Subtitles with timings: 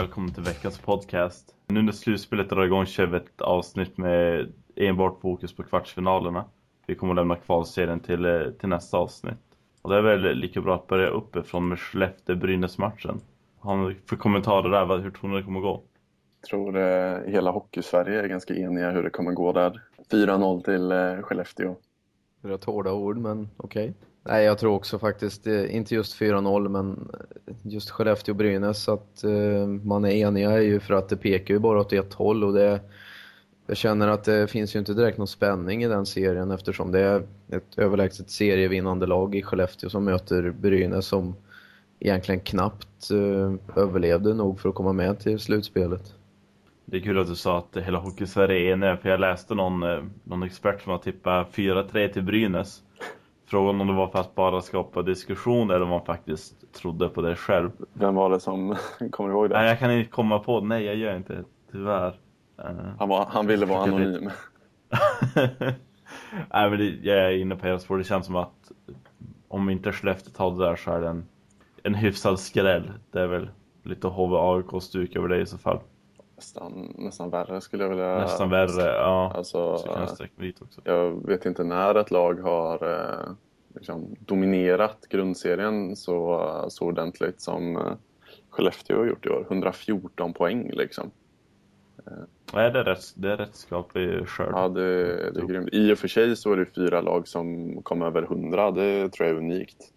[0.00, 1.54] välkommen till veckans podcast.
[1.66, 6.44] Nu när slutspelet drar igång kör vi ett avsnitt med enbart fokus på kvartsfinalerna.
[6.86, 9.38] Vi kommer att lämna kvalserien till, eh, till nästa avsnitt.
[9.82, 13.20] Och det är väl lika bra att börja uppifrån med Skellefteå-Brynäs-matchen.
[13.58, 14.98] Har ni för kommentarer där?
[14.98, 15.82] Hur tror ni det kommer gå?
[16.40, 19.82] Jag tror eh, hela Hockeysverige är ganska eniga hur det kommer gå där.
[20.10, 21.76] 4-0 till eh, Skellefteå.
[22.42, 23.82] Rätt hårda ord, men okej.
[23.90, 24.09] Okay.
[24.22, 27.10] Nej, jag tror också faktiskt, eh, inte just 4-0, men
[27.62, 31.80] just Skellefteå-Brynäs, att eh, man är eniga är ju för att det pekar ju bara
[31.80, 32.80] åt ett håll och det
[33.70, 37.00] jag känner att det finns ju inte direkt någon spänning i den serien eftersom det
[37.00, 41.36] är ett överlägset serievinnande lag i Skellefteå som möter Brynäs som
[42.00, 46.14] egentligen knappt uh, överlevde nog för att komma med till slutspelet.
[46.84, 49.80] Det är kul att du sa att hela Hockeysverige är enig, för jag läste någon,
[50.24, 52.82] någon expert som har tippat 4-3 till Brynäs.
[53.50, 57.22] Frågan om det var för att bara skapa diskussion eller om man faktiskt trodde på
[57.22, 57.70] det själv.
[57.92, 58.76] Vem var det som
[59.10, 59.56] kommer ihåg det?
[59.58, 62.14] Nej, jag kan inte komma på Nej, jag gör inte tyvärr.
[62.98, 64.30] Han, var, han ville vara anonym.
[66.52, 67.98] Nej, men det, jag är inne på er spår.
[67.98, 68.72] Det känns som att
[69.48, 71.26] om inte Skellefteå tar det där så är det en,
[71.82, 72.92] en hyfsad skräll.
[73.10, 73.48] Det är väl
[73.82, 75.80] lite HV-AIK-stuk över det i så fall.
[76.40, 79.32] Nästan, nästan värre skulle jag vilja Nästan värre, ja.
[79.34, 79.76] Alltså,
[80.84, 83.32] jag vet inte när ett lag har eh,
[83.74, 87.92] liksom, dominerat grundserien så, så ordentligt som eh,
[88.50, 89.46] Skellefteå har gjort i år.
[89.50, 91.10] 114 poäng liksom.
[92.52, 94.52] Nej, det är rätt, det är rätt skaplig skörd.
[94.52, 95.68] Ja, det, det är grymt.
[95.72, 98.70] I och för sig så är det fyra lag som kom över 100.
[98.70, 99.92] Det tror jag är unikt.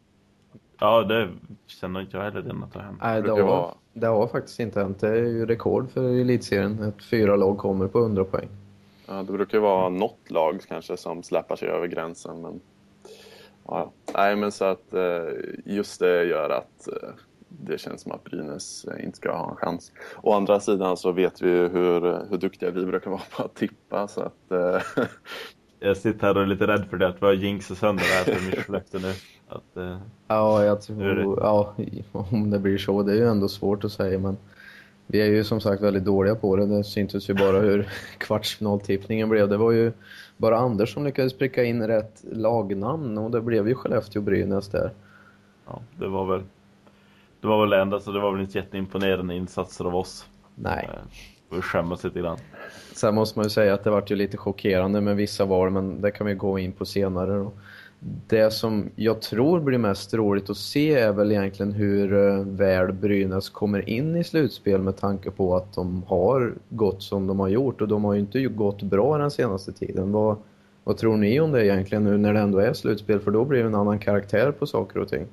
[0.80, 1.30] Ja, det
[1.68, 3.00] känner inte jag heller den att ha hänt.
[3.02, 5.00] Nej, det har, det har faktiskt inte hänt.
[5.00, 8.50] Det är ju rekord för elitserien att fyra lag kommer på 100 poäng.
[9.08, 12.42] Ja, det brukar vara något lag kanske som släpar sig över gränsen.
[12.42, 12.62] Men,
[13.66, 15.28] ja, nej, men så att eh,
[15.66, 17.10] just det gör att eh,
[17.48, 19.92] det känns som att Brynäs eh, inte ska ha en chans.
[20.22, 23.56] Å andra sidan så vet vi ju hur, hur duktiga vi brukar vara på att
[23.56, 24.52] tippa så att...
[25.84, 25.88] Eh...
[25.88, 28.32] Jag sitter här och är lite rädd för det, att vi har jinxat sönder det
[28.32, 29.14] här för Michel nu.
[29.48, 29.98] Att, eh...
[30.28, 31.40] Ja, jag tror...
[31.42, 31.76] Ja,
[32.12, 34.38] om det blir så, det är ju ändå svårt att säga men...
[35.08, 36.66] Vi är ju som sagt väldigt dåliga på det.
[36.66, 39.50] Det syntes ju bara hur kvartsfinaltippningen blev.
[39.50, 39.92] Det var ju
[40.38, 44.92] bara Anders som lyckades pricka in rätt lagnamn och det blev ju Skellefteå-Brynäs där.
[45.66, 46.44] Ja, det var väl
[47.42, 50.28] det var väl det enda, så det var väl inte jätteimponerande insatser av oss.
[50.56, 50.90] Nej.
[51.62, 52.38] Skämmas lite grann.
[52.94, 56.02] Sen måste man ju säga att det var ju lite chockerande med vissa val, men
[56.02, 57.50] det kan vi gå in på senare.
[58.28, 62.94] Det som jag tror blir mest roligt att se är väl egentligen hur eh, väl
[62.94, 67.48] Brynäs kommer in i slutspel med tanke på att de har gått som de har
[67.48, 70.12] gjort och de har ju inte gått bra den senaste tiden.
[70.12, 70.38] Vad,
[70.84, 73.20] vad tror ni om det egentligen nu när det ändå är slutspel?
[73.20, 75.28] För då blir det en annan karaktär på saker och ting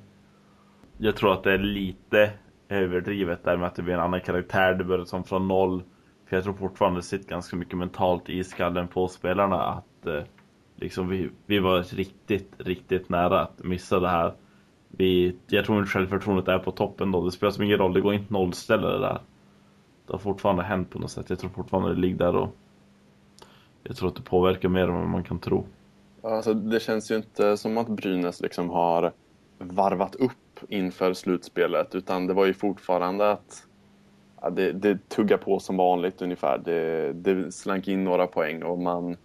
[1.03, 2.31] jag tror att det är lite
[2.69, 4.73] överdrivet där med att det blir en annan karaktär.
[4.73, 5.83] Det börjar som från noll.
[6.31, 10.23] För jag tror fortfarande det sitter ganska mycket mentalt i skallen på spelarna att eh,
[10.75, 14.33] liksom vi, vi var riktigt, riktigt nära att missa det här.
[14.87, 17.25] Vi, jag tror inte självförtroendet är på toppen då.
[17.25, 19.21] Det spelar som ingen roll, det går inte nollställa det där.
[20.07, 21.29] Det har fortfarande hänt på något sätt.
[21.29, 22.55] Jag tror fortfarande det ligger där och
[23.83, 25.65] jag tror att det påverkar mer än vad man kan tro.
[26.23, 29.11] Alltså, det känns ju inte som att Brynäs liksom har
[29.57, 33.67] varvat upp inför slutspelet utan det var ju fortfarande att
[34.41, 36.57] ja, det, det tuggar på som vanligt ungefär.
[36.57, 39.17] Det, det slank in några poäng och man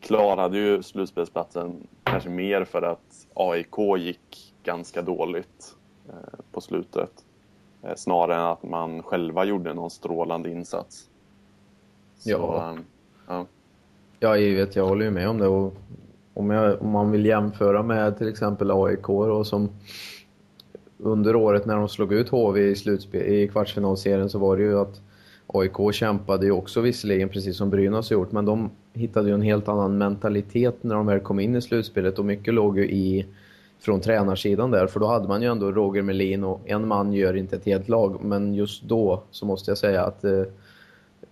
[0.00, 5.76] klarade ju slutspelsplatsen kanske mer för att AIK gick ganska dåligt
[6.08, 7.10] eh, på slutet.
[7.82, 11.10] Eh, snarare än att man själva gjorde någon strålande insats.
[12.18, 12.70] Så, ja.
[12.70, 12.84] Um,
[13.26, 13.46] ja.
[14.20, 14.76] Ja, givet.
[14.76, 15.46] Jag håller ju med om det.
[15.46, 15.74] Och
[16.34, 19.68] om, jag, om man vill jämföra med till exempel AIK och som
[20.98, 24.78] under året när de slog ut HV i, slutspel, i kvartsfinalserien så var det ju
[24.80, 25.00] att
[25.46, 29.68] AIK kämpade ju också visserligen precis som Brynäs gjort men de hittade ju en helt
[29.68, 33.26] annan mentalitet när de väl kom in i slutspelet och mycket låg ju i
[33.78, 37.36] från tränarsidan där för då hade man ju ändå Roger Melin och en man gör
[37.36, 40.42] inte ett helt lag men just då så måste jag säga att eh,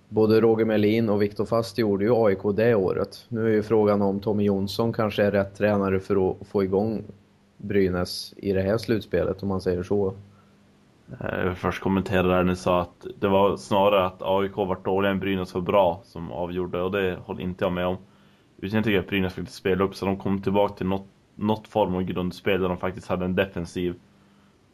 [0.08, 3.24] både Roger Melin och Viktor Fast gjorde ju AIK det året.
[3.28, 7.04] Nu är ju frågan om Tommy Jonsson kanske är rätt tränare för att få igång
[7.64, 10.14] Brynäs i det här slutspelet om man säger så.
[11.20, 15.10] Jag vill först kommentera där ni sa att det var snarare att AIK var dåliga
[15.10, 17.96] än Brynäs var bra som avgjorde och det håller inte jag med om.
[18.58, 21.68] Utan jag tycker att Brynäs faktiskt spelade upp så de kom tillbaka till något, något
[21.68, 23.94] form av grundspel där de faktiskt hade en defensiv.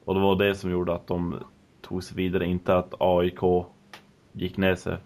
[0.05, 1.37] Och det var det som gjorde att de
[1.81, 3.41] tog sig vidare, inte att AIK
[4.33, 4.97] gick ner sig.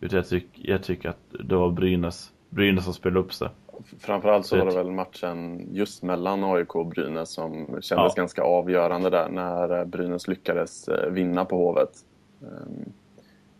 [0.00, 3.48] Utan jag, tyck, jag tycker att det var Brynäs, Brynäs som spelade upp sig.
[3.98, 8.12] Framförallt så var det väl matchen just mellan AIK och Brynäs som kändes ja.
[8.16, 11.90] ganska avgörande där när Brynäs lyckades eh, vinna på Hovet.
[12.40, 12.92] Um,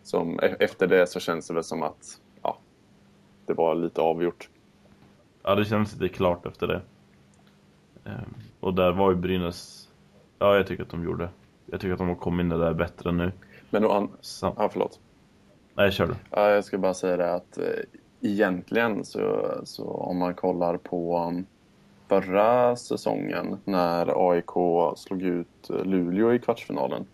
[0.03, 2.57] som, e-, efter det så känns det väl som att ja,
[3.45, 4.49] det var lite avgjort.
[5.43, 6.81] Ja, det känns lite klart efter det.
[8.03, 9.89] Um, och där var ju Brynäs...
[10.39, 11.29] Ja, jag tycker att de gjorde.
[11.65, 13.31] Jag tycker att de har kommit in där bättre nu.
[13.69, 13.91] Men då...
[13.91, 14.09] An...
[14.41, 14.99] Ja, förlåt.
[15.73, 16.15] Nej, kör du.
[16.31, 17.63] Ja, jag ska bara säga det att eh,
[18.21, 21.33] egentligen så, så om man kollar på
[22.07, 24.51] förra säsongen när AIK
[24.97, 27.05] slog ut Luleå i kvartsfinalen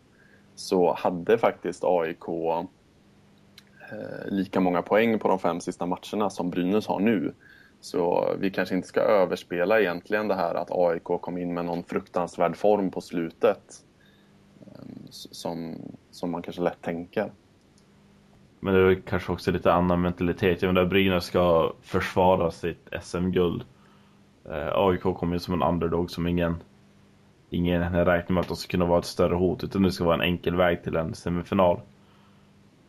[0.55, 6.87] så hade faktiskt AIK eh, lika många poäng på de fem sista matcherna som Brynäs
[6.87, 7.33] har nu.
[7.81, 11.83] Så vi kanske inte ska överspela egentligen det här att AIK kom in med någon
[11.83, 13.83] fruktansvärd form på slutet.
[14.61, 15.75] Eh, som,
[16.11, 17.31] som man kanske lätt tänker.
[18.65, 20.61] Men det är kanske också lite annan mentalitet.
[20.61, 23.63] Jag menar, Brynäs ska försvara sitt SM-guld.
[24.49, 26.55] Eh, AIK kommer ju som en underdog som ingen,
[27.49, 29.63] ingen räknar med att de ska kunna vara ett större hot.
[29.63, 31.79] Utan det ska vara en enkel väg till en semifinal.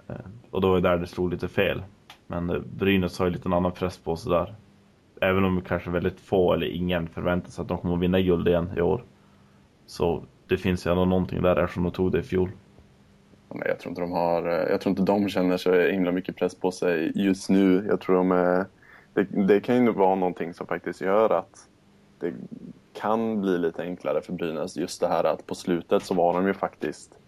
[0.08, 0.16] Eh,
[0.50, 1.82] och då är det där det slog lite fel.
[2.26, 4.54] Men eh, Brynäs har ju lite en annan press på sig där.
[5.20, 8.48] Även om kanske väldigt få eller ingen förväntar sig att de kommer att vinna guld
[8.48, 9.04] igen i år.
[9.86, 12.50] Så det finns ju ändå någonting där eftersom de tog det i fjol.
[13.48, 16.54] Jag tror inte de har, eh, jag tror inte de känner så himla mycket press
[16.54, 17.86] på sig just nu.
[17.88, 18.66] Jag tror de är,
[19.14, 21.68] det, det kan ju vara någonting som faktiskt gör att
[22.18, 22.32] det
[22.92, 24.76] kan bli lite enklare för Brynäs.
[24.76, 27.18] Just det här att på slutet så var de ju faktiskt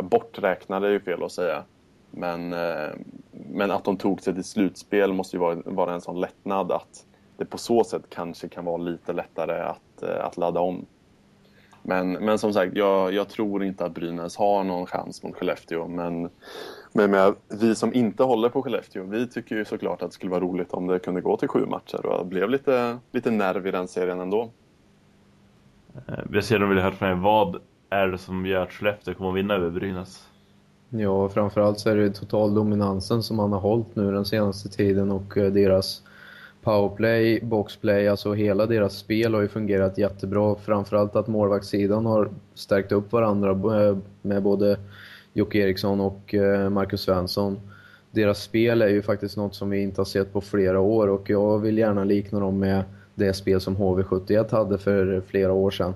[0.00, 1.62] borträknade är ju fel att säga.
[2.10, 2.90] Men, eh,
[3.30, 7.06] men att de tog sig till slutspel måste ju vara, vara en sån lättnad att
[7.36, 10.86] det på så sätt kanske kan vara lite lättare att, att ladda om.
[11.82, 15.88] Men, men som sagt, jag, jag tror inte att Brynäs har någon chans mot Skellefteå.
[15.88, 16.30] Men,
[16.92, 20.30] men med, vi som inte håller på Skellefteå, vi tycker ju såklart att det skulle
[20.30, 22.06] vara roligt om det kunde gå till sju matcher.
[22.06, 24.50] Och det blev lite, lite nerv i den serien ändå.
[26.08, 27.14] Eh, jag ser att de vill höra från er.
[27.14, 27.56] Vad
[27.90, 30.28] är det som gör att Skellefteå kommer att vinna över Brynäs?
[30.88, 35.36] Ja, framförallt så är det totaldominansen som man har hållit nu den senaste tiden och
[35.36, 36.02] eh, deras
[36.62, 40.54] powerplay, boxplay, alltså hela deras spel har ju fungerat jättebra.
[40.54, 44.78] Framförallt att målvaktssidan har stärkt upp varandra eh, med både
[45.32, 47.60] Jocke Eriksson och eh, Marcus Svensson.
[48.10, 51.30] Deras spel är ju faktiskt något som vi inte har sett på flera år och
[51.30, 52.84] jag vill gärna likna dem med
[53.14, 55.94] det spel som HV71 hade för flera år sedan.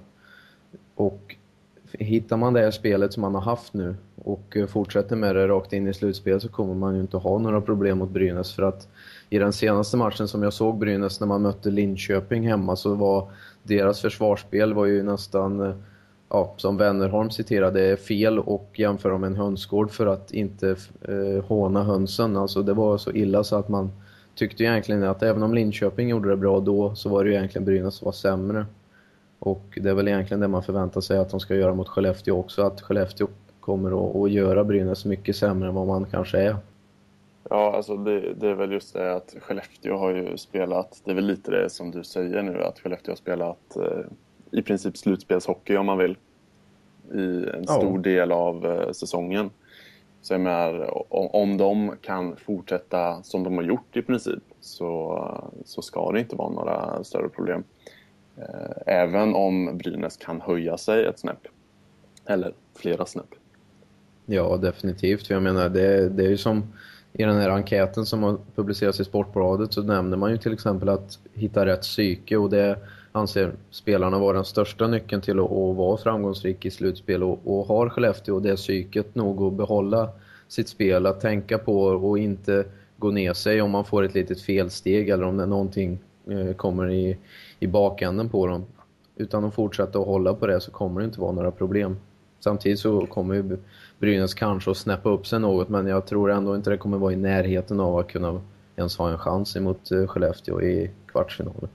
[0.94, 1.36] Och
[1.92, 5.48] hittar man det här spelet som man har haft nu och eh, fortsätter med det
[5.48, 8.62] rakt in i slutspel så kommer man ju inte ha några problem mot Brynäs för
[8.62, 8.88] att
[9.30, 13.30] i den senaste matchen som jag såg Brynäs när man mötte Linköping hemma så var
[13.62, 15.74] deras försvarsspel var ju nästan, eh,
[16.28, 21.84] ja, som Wennerholm citerade, fel och jämföra med en hönsgård för att inte eh, håna
[21.84, 22.36] hönsen.
[22.36, 23.90] Alltså det var så illa så att man
[24.34, 27.64] tyckte egentligen att även om Linköping gjorde det bra då så var det ju egentligen
[27.64, 28.66] Brynäs som var sämre.
[29.38, 32.38] Och det är väl egentligen det man förväntar sig att de ska göra mot Skellefteå
[32.38, 33.28] också, att Skellefteå
[33.60, 36.56] kommer att, att göra Brynäs mycket sämre än vad man kanske är.
[37.50, 41.14] Ja, alltså det, det, är väl just det att Skellefteå har ju spelat, det är
[41.14, 44.04] väl lite det som du säger nu, att Skellefteå har spelat eh,
[44.50, 46.16] i princip slutspelshockey om man vill.
[47.14, 48.02] I en stor ja.
[48.02, 49.50] del av eh, säsongen.
[50.22, 55.22] Så jag menar, om, om de kan fortsätta som de har gjort i princip så,
[55.64, 57.64] så ska det inte vara några större problem.
[58.36, 61.48] Eh, även om Brynäs kan höja sig ett snäpp.
[62.24, 63.34] Eller flera snäpp.
[64.26, 65.30] Ja, definitivt.
[65.30, 66.72] Jag menar, det, det är ju som
[67.18, 70.88] i den här enkäten som har publicerats i Sportbladet så nämner man ju till exempel
[70.88, 72.78] att hitta rätt psyke och det
[73.12, 77.66] anser spelarna vara den största nyckeln till att, att vara framgångsrik i slutspel och, och
[77.66, 80.08] har Skellefteå det psyket nog att behålla
[80.48, 82.64] sitt spel, att tänka på och inte
[82.98, 85.98] gå ner sig om man får ett litet felsteg eller om det någonting
[86.30, 87.18] eh, kommer i,
[87.60, 88.64] i bakänden på dem.
[89.16, 91.96] Utan att fortsätta att hålla på det så kommer det inte vara några problem.
[92.46, 93.56] Samtidigt så kommer ju
[93.98, 97.12] Brynäs kanske att snäppa upp sig något men jag tror ändå inte det kommer vara
[97.12, 98.40] i närheten av att kunna
[98.76, 101.68] ens ha en chans emot eh, Skellefteå i kvartsfinalen.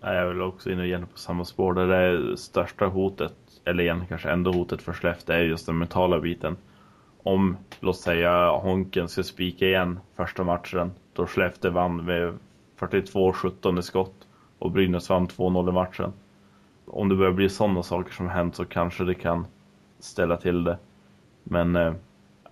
[0.00, 1.74] Jag är väl också inne igen på samma spår.
[1.74, 6.20] där Det största hotet, eller igen kanske ändå hotet för Skellefteå är just den mentala
[6.20, 6.56] biten.
[7.22, 12.38] Om, låt säga, Honken ska spika igen första matchen då Skellefteå vann med
[12.78, 14.26] 42-17 i skott
[14.58, 16.12] och Brynäs vann 2-0 i matchen.
[16.86, 19.46] Om det börjar bli sådana saker som hänt så kanske det kan
[20.00, 20.78] ställa till det.
[21.44, 21.92] Men eh,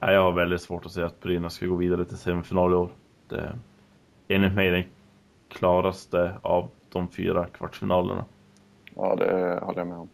[0.00, 2.90] jag har väldigt svårt att säga att Brynäs ska gå vidare till semifinal i år.
[3.28, 3.58] Det är
[4.28, 4.84] enligt mig den
[5.48, 8.24] klaraste av de fyra kvartsfinalerna.
[8.94, 10.08] Ja, det håller jag med om.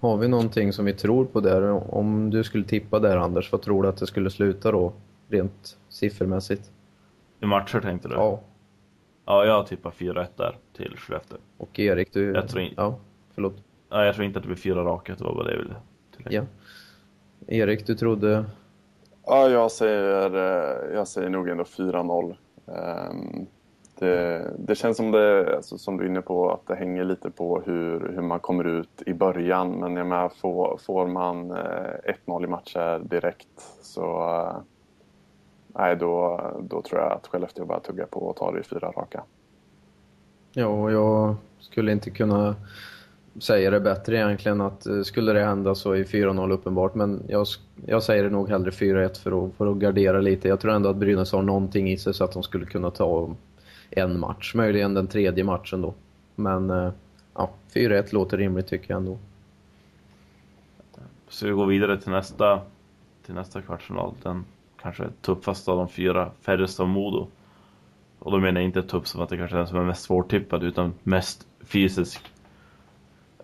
[0.00, 1.94] Har vi någonting som vi tror på där?
[1.94, 4.92] Om du skulle tippa där Anders, vad tror du att det skulle sluta då?
[5.28, 6.70] Rent siffermässigt.
[7.40, 8.14] I matcher tänkte du?
[8.14, 8.40] Ja.
[9.24, 11.38] Ja, jag tippar 4-1 där till Skellefteå.
[11.56, 12.32] Och Erik, du...
[12.32, 12.74] Jag tror in...
[12.76, 12.98] Ja,
[13.34, 13.54] förlåt.
[13.88, 15.76] Ja, jag tror inte att det blir fyra raka, det var bara det jag ville.
[16.24, 16.42] Ja.
[17.46, 18.44] Erik, du trodde
[19.26, 22.36] Ja, jag säger, eh, jag säger nog ändå 4-0.
[22.66, 23.46] Ehm,
[23.98, 27.30] det, det, känns som det, alltså, som du är inne på, att det hänger lite
[27.30, 29.70] på hur, hur man kommer ut i början.
[29.70, 34.64] Men jag menar, får, får man 1-0 i matcher direkt så
[35.66, 38.90] nej, då, då tror jag att Skellefteå bara tuggar på och tar det i fyra
[38.90, 39.22] raka.
[40.52, 42.54] Ja, och jag skulle inte kunna
[43.40, 46.94] säga det bättre egentligen att eh, skulle det hända så är 4-0 uppenbart.
[46.94, 47.46] Men jag,
[47.86, 50.48] jag säger det nog hellre 4-1 för att, för att gardera lite.
[50.48, 53.34] Jag tror ändå att Brynäs har någonting i sig så att de skulle kunna ta
[53.90, 54.54] en match.
[54.54, 55.94] Möjligen den tredje matchen då.
[56.34, 56.90] Men eh,
[57.34, 59.18] ja, 4-1 låter rimligt tycker jag ändå.
[61.28, 62.60] Så vi går vidare till nästa,
[63.26, 64.14] till nästa kvartsfinal.
[64.22, 64.44] Den
[64.82, 67.26] kanske tuffaste av de fyra, Färjestad-Modo.
[68.18, 70.02] Och då menar jag inte tuff som att det kanske är den som är mest
[70.02, 72.20] svårtippad utan mest fysisk.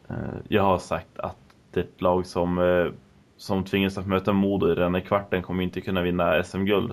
[0.08, 0.16] Eh,
[0.48, 1.36] jag har sagt att
[1.70, 2.92] det är ett lag som, eh,
[3.36, 6.90] som tvingas att möta Modo i den här kvarten kommer inte kunna vinna SM-guld.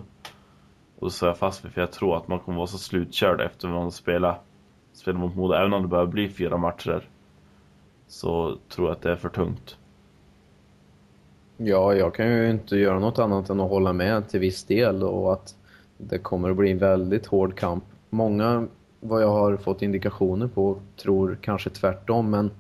[1.00, 3.42] Och då står jag fast vid för jag tror att man kommer vara så slutkörd
[3.42, 4.40] efter att man spelar,
[4.94, 5.54] spelar mot Modo.
[5.54, 7.08] Även om det börjar bli fyra matcher
[8.08, 9.78] så tror jag att det är för tungt.
[11.58, 15.04] Ja, jag kan ju inte göra något annat än att hålla med till viss del
[15.04, 15.56] och att
[15.98, 17.84] det kommer att bli en väldigt hård kamp.
[18.10, 18.68] Många,
[19.00, 22.52] vad jag har fått indikationer på, tror kanske tvärtom, men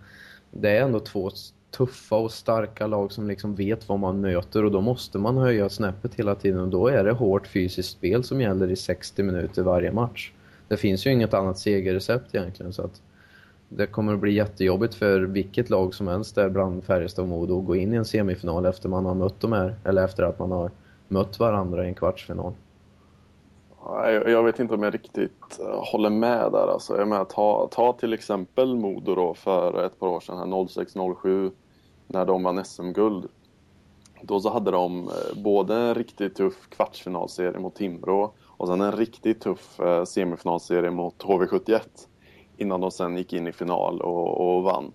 [0.51, 1.31] det är ändå två
[1.71, 5.69] tuffa och starka lag som liksom vet vad man möter och då måste man höja
[5.69, 9.63] snäppet hela tiden och då är det hårt fysiskt spel som gäller i 60 minuter
[9.63, 10.31] varje match.
[10.67, 13.01] Det finns ju inget annat segerrecept egentligen så att
[13.69, 17.59] det kommer att bli jättejobbigt för vilket lag som helst där bland Färjestad och Modo
[17.59, 20.39] att gå in i en semifinal efter man har mött dem här, eller efter att
[20.39, 20.71] man har
[21.07, 22.53] mött varandra i en kvartsfinal.
[24.25, 26.67] Jag vet inte om jag riktigt eh, håller med där.
[26.67, 31.51] Alltså, jag menar, ta, ta till exempel Modo då för ett par år sedan, 06-07,
[32.07, 33.25] när de vann SM-guld.
[34.21, 38.91] Då så hade de eh, både en riktigt tuff kvartsfinalserie mot Timrå och sen en
[38.91, 41.81] riktigt tuff eh, semifinalserie mot HV71
[42.57, 44.91] innan de sen gick in i final och, och vann.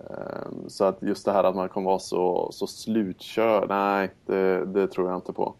[0.00, 4.64] Ehm, så att just det här att man kommer vara så, så slutkörd, nej, det,
[4.64, 5.54] det, tror jag inte på.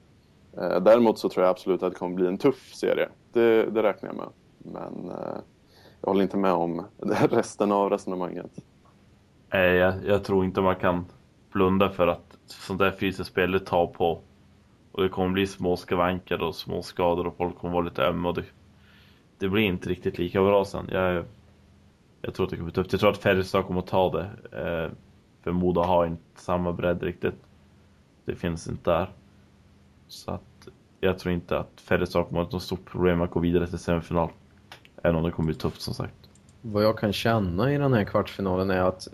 [0.60, 3.08] Eh, däremot så tror jag absolut att det kommer bli en tuff serie.
[3.32, 4.28] Det, det räknar jag med.
[4.58, 5.38] Men eh,
[6.00, 6.86] jag håller inte med om
[7.30, 8.50] resten av resonemanget.
[9.52, 11.04] Nej, jag, jag tror inte man kan
[11.52, 14.20] blunda för att sånt där fysiskt spel tar på.
[14.92, 18.28] Och det kommer bli små skavanker och små skador och folk kommer vara lite ömma.
[18.28, 18.44] Och det,
[19.38, 20.88] det blir inte riktigt lika bra sen.
[20.92, 21.24] Jag,
[22.22, 22.92] jag tror att det kommer bli tufft.
[22.92, 24.30] Jag tror att Färjestad kommer att ta det.
[24.52, 24.92] Eh,
[25.42, 27.34] för Moda har inte samma bredd riktigt.
[28.24, 29.10] Det finns inte där.
[30.08, 30.68] Så att
[31.00, 33.78] jag tror inte att Färjestad kommer att ha något stort problem att gå vidare till
[33.78, 34.30] semifinal.
[35.02, 36.14] Även om det kommer bli tufft som sagt.
[36.62, 39.08] Vad jag kan känna i den här kvartsfinalen är att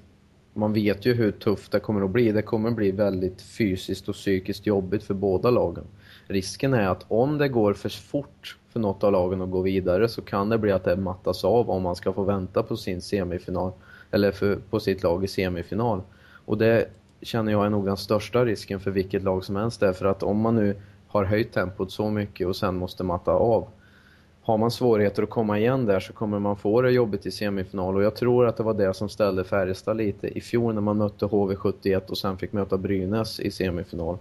[0.55, 2.33] man vet ju hur tufft det kommer att bli.
[2.33, 5.85] Det kommer att bli väldigt fysiskt och psykiskt jobbigt för båda lagen.
[6.27, 10.09] Risken är att om det går för fort för något av lagen att gå vidare
[10.09, 13.03] så kan det bli att det mattas av om man ska få vänta på sin
[13.03, 13.73] semifinal
[14.11, 16.03] eller för, på sitt lag i semifinal.
[16.45, 16.89] Och det
[17.23, 19.81] känner jag är nog den största risken för vilket lag som helst.
[19.81, 20.77] Därför att om man nu
[21.09, 23.69] har höjt tempot så mycket och sen måste matta av
[24.45, 27.97] har man svårigheter att komma igen där så kommer man få det jobbigt i semifinal.
[27.97, 30.97] Och jag tror att det var det som ställde Färjestad lite i fjol när man
[30.97, 34.19] mötte HV71 och sen fick möta Brynäs i semifinal.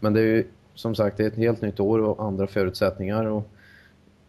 [0.00, 3.24] Men det är ju som sagt det är ett helt nytt år och andra förutsättningar.
[3.24, 3.48] Och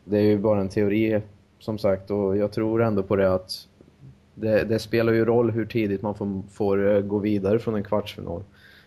[0.03, 1.21] det är ju bara en teori
[1.59, 2.11] som sagt.
[2.11, 3.67] Och jag tror ändå på det att
[4.39, 7.83] det, det spelar ju roll hur tidigt man får, får, eh, gå vidare från en
[7.83, 8.43] kvartsfinal.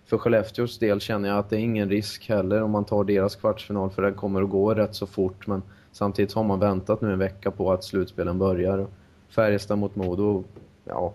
[0.06, 3.36] För Skellefteås del känner jag att det är ingen risk heller om man tar deras
[3.36, 7.12] kvartsfinal för den kommer att gå rätt så fort men samtidigt har man väntat nu
[7.12, 8.86] en vecka på att slutspelen börjar.
[9.28, 10.44] Färjestad mot Modo,
[10.84, 11.12] ja,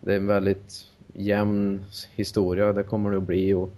[0.00, 0.74] det är en väldigt
[1.12, 1.84] jämn
[2.14, 3.70] historia, det kommer det att bli och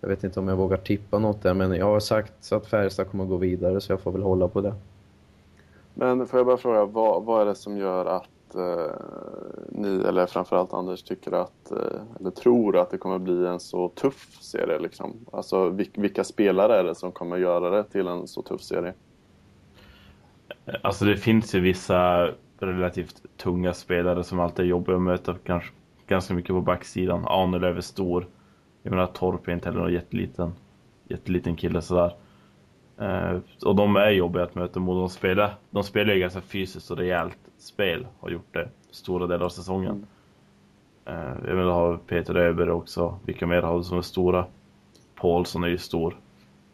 [0.00, 3.10] jag vet inte om jag vågar tippa något där, men jag har sagt att Färjestad
[3.10, 4.74] kommer att gå vidare så jag får väl hålla på det.
[5.94, 8.94] Men får jag bara fråga, vad, vad är det som gör att eh,
[9.68, 13.88] ni, eller framförallt Anders, tycker att, eh, eller tror att det kommer bli en så
[13.88, 14.78] tuff serie?
[14.78, 15.26] Liksom?
[15.32, 18.94] Alltså vilka spelare är det som kommer göra det till en så tuff serie?
[20.82, 25.70] Alltså det finns ju vissa relativt tunga spelare som alltid är jobbiga att möta kanske
[26.06, 27.24] ganska mycket på backsidan.
[27.26, 28.26] Ahnelöv är stor.
[28.82, 30.52] Jag menar Torp är inte heller någon jätteliten,
[31.08, 32.14] jätteliten kille sådär.
[33.00, 34.96] Eh, och de är jobbiga att möta mot.
[34.96, 38.06] De spelar, de spelar ju ganska fysiskt och rejält spel.
[38.20, 40.06] Har gjort det stora delar av säsongen.
[41.04, 41.22] Mm.
[41.22, 43.18] Eh, jag menar har Peter Öberg också.
[43.24, 44.46] Vilka mer har du som är stora?
[45.14, 46.16] Paulsson är ju stor.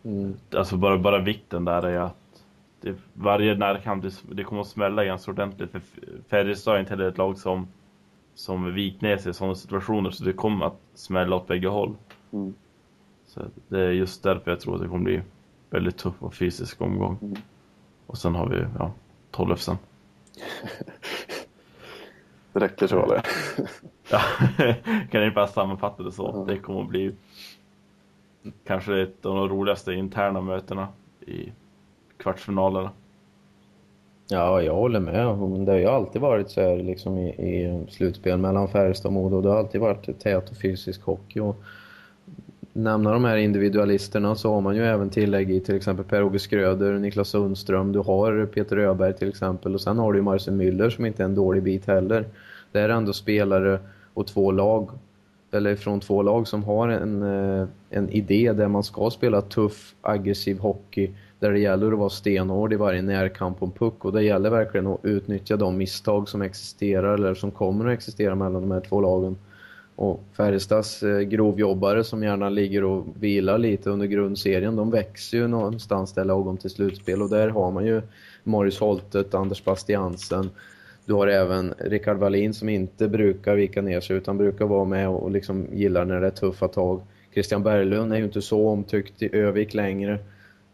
[0.04, 0.34] Mm.
[0.56, 2.44] Alltså bara, bara vikten där är att
[2.80, 5.70] det, varje närkamp det, det kommer att smälla ganska ordentligt.
[5.70, 5.80] För
[6.28, 7.68] Färjestad är inte heller ett lag som
[8.34, 11.94] som vikt ner sig i sådana situationer så det kommer att smälla åt bägge håll.
[12.32, 12.54] Mm.
[13.26, 15.22] Så det är just därför jag tror att det kommer bli
[15.70, 17.18] väldigt tuff och fysisk omgång.
[17.22, 17.36] Mm.
[18.06, 18.92] Och sen har vi ja,
[19.30, 19.76] Tollefsen.
[22.52, 23.22] det räcker så eller?
[24.10, 24.20] ja,
[25.10, 26.32] kan jag bara sammanfatta det så.
[26.32, 26.46] Mm.
[26.46, 27.14] Det kommer att bli
[28.64, 30.88] kanske ett av de roligaste interna mötena
[31.20, 31.52] i
[32.16, 32.90] kvartsfinalerna.
[34.28, 35.14] Ja, jag håller med.
[35.66, 39.40] Det har ju alltid varit så här liksom i, i slutspel mellan Färjestad och Modo.
[39.40, 41.40] Det har alltid varit tät och fysisk hockey.
[41.40, 41.56] Och
[42.76, 46.92] nämna de här individualisterna så har man ju även tillägg i till exempel Per-Ove Skröder,
[46.92, 50.90] Niklas Sundström, du har Peter Öberg till exempel och sen har du ju Marcel Müller
[50.90, 52.24] som inte är en dålig bit heller.
[52.72, 53.78] Det är ändå spelare
[54.14, 54.90] och två lag
[55.50, 59.94] eller från två lag som har en, eh, en idé där man ska spela tuff,
[60.00, 64.22] aggressiv hockey där det gäller att vara stenhård i varje närkamp om puck och det
[64.22, 68.70] gäller verkligen att utnyttja de misstag som existerar eller som kommer att existera mellan de
[68.70, 69.36] här två lagen.
[69.96, 75.48] Och Färjestads eh, grovjobbare som gärna ligger och vilar lite under grundserien, de växer ju
[75.48, 78.02] någonstans där lagom till slutspel och där har man ju
[78.44, 80.50] Morris Holtet, Anders Bastiansen,
[81.06, 85.08] du har även Rickard Wallin som inte brukar vika ner sig utan brukar vara med
[85.08, 87.00] och liksom gillar när det är tuffa tag.
[87.34, 90.18] Christian Berglund är ju inte så omtyckt i Övik längre.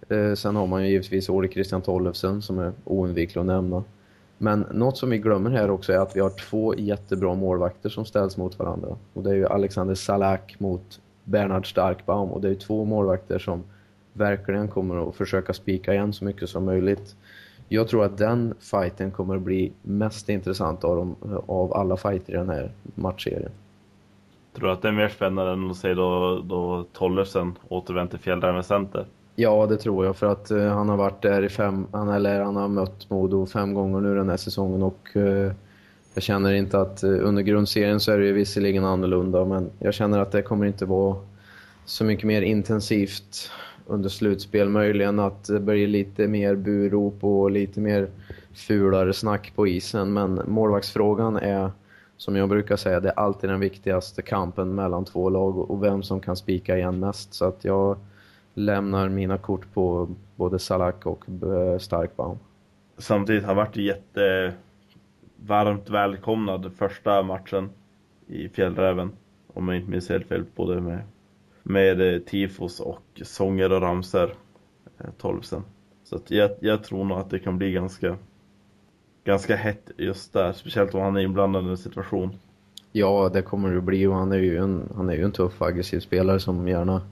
[0.09, 3.85] Eh, sen har man ju givetvis Ole Christian Tollefsen som är oundviklig att nämna.
[4.43, 8.05] Men något som vi glömmer här också är att vi har två jättebra målvakter som
[8.05, 8.97] ställs mot varandra.
[9.15, 12.31] Och det är ju Alexander Salak mot Bernhard Starkbaum.
[12.31, 13.63] Och det är två målvakter som
[14.13, 17.17] verkligen kommer att försöka spika igen så mycket som möjligt.
[17.69, 22.33] Jag tror att den fighten kommer att bli mest intressant av, dem, av alla fighter
[22.33, 23.53] i den här matchserien.
[24.55, 28.21] Tror du att det är mer spännande än att se då, då Tollersen återvänder till
[28.21, 29.07] Fjällräven Center?
[29.37, 32.41] Ja, det tror jag för att uh, han har varit där i fem, han, eller
[32.41, 35.53] han har mött Modo fem gånger nu den här säsongen och uh,
[36.15, 39.95] jag känner inte att uh, under grundserien så är det ju visserligen annorlunda men jag
[39.95, 41.17] känner att det kommer inte vara
[41.85, 43.51] så mycket mer intensivt
[43.87, 44.69] under slutspel.
[44.69, 48.09] Möjligen att det blir lite mer burop och lite mer
[48.55, 50.13] fulare snack på isen.
[50.13, 51.71] Men målvaktsfrågan är,
[52.17, 56.03] som jag brukar säga, det är alltid den viktigaste kampen mellan två lag och vem
[56.03, 57.35] som kan spika igen mest.
[57.35, 57.97] Så att jag
[58.55, 62.39] lämnar mina kort på både Salak och eh, Starkbaum.
[62.99, 64.55] Samtidigt har varit jätte
[65.37, 67.71] varmt välkomnad första matchen
[68.27, 69.13] i Fjällräven.
[69.55, 71.03] Om jag inte minns helt fel, både med
[71.63, 74.35] med eh, tifos och sånger och ramser
[75.19, 75.65] 12 eh, sen.
[76.05, 78.17] Så jag, jag tror nog att det kan bli ganska
[79.25, 82.37] ganska hett just där, speciellt om han är inblandad i en situation.
[82.93, 85.63] Ja, det kommer det bli och han är ju en, han är ju en tuff
[85.63, 87.03] aggressiv spelare som gärna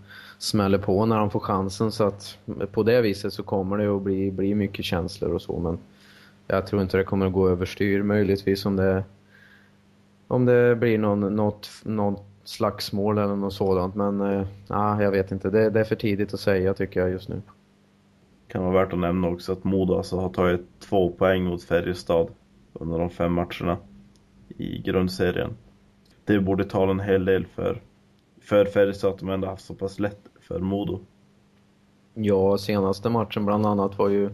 [0.41, 2.39] smäller på när han får chansen så att
[2.73, 5.79] på det viset så kommer det att bli, bli mycket känslor och så men
[6.47, 9.05] jag tror inte det kommer att gå överstyr möjligtvis om det
[10.31, 13.95] om det blir någon, något, något slagsmål eller något sådant.
[13.95, 15.51] Men eh, ah, jag vet inte.
[15.51, 17.43] Det, det, är för tidigt att säga tycker jag just nu.
[18.49, 22.29] Kan vara värt att nämna också att Modo alltså har tagit två poäng mot Färjestad
[22.73, 23.77] under de fem matcherna
[24.49, 25.51] i grundserien.
[26.25, 27.81] Det borde tala en hel del för,
[28.43, 30.99] för Färjestad att de ändå haft så pass lätt för Modo.
[32.15, 34.31] Ja, senaste matchen bland annat var ju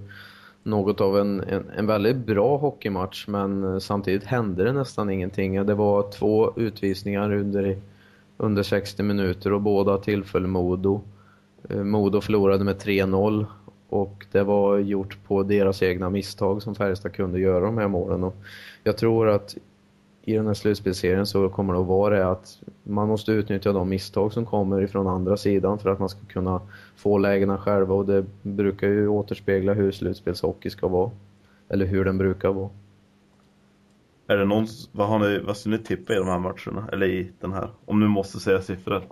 [0.62, 5.66] något av en, en, en, väldigt bra hockeymatch men samtidigt hände det nästan ingenting.
[5.66, 7.76] Det var två utvisningar under
[8.37, 11.00] under 60 minuter och båda tillföll Modo.
[11.68, 13.46] Eh, Modo förlorade med 3-0
[13.88, 18.24] och det var gjort på deras egna misstag som Färjestad kunde göra de här målen.
[18.24, 18.37] Och
[18.85, 19.57] jag tror att
[20.28, 23.88] i den här slutspelserien så kommer det att vara det att man måste utnyttja de
[23.88, 26.60] misstag som kommer ifrån andra sidan för att man ska kunna
[26.96, 31.10] få lägena själva och det brukar ju återspegla hur slutspelshockey ska vara.
[31.68, 32.70] Eller hur den brukar vara.
[34.26, 36.88] Är det någon, vad, har ni, vad ska ni tippa i de här matcherna?
[36.92, 37.68] Eller i den här?
[37.84, 39.02] Om du måste säga siffror.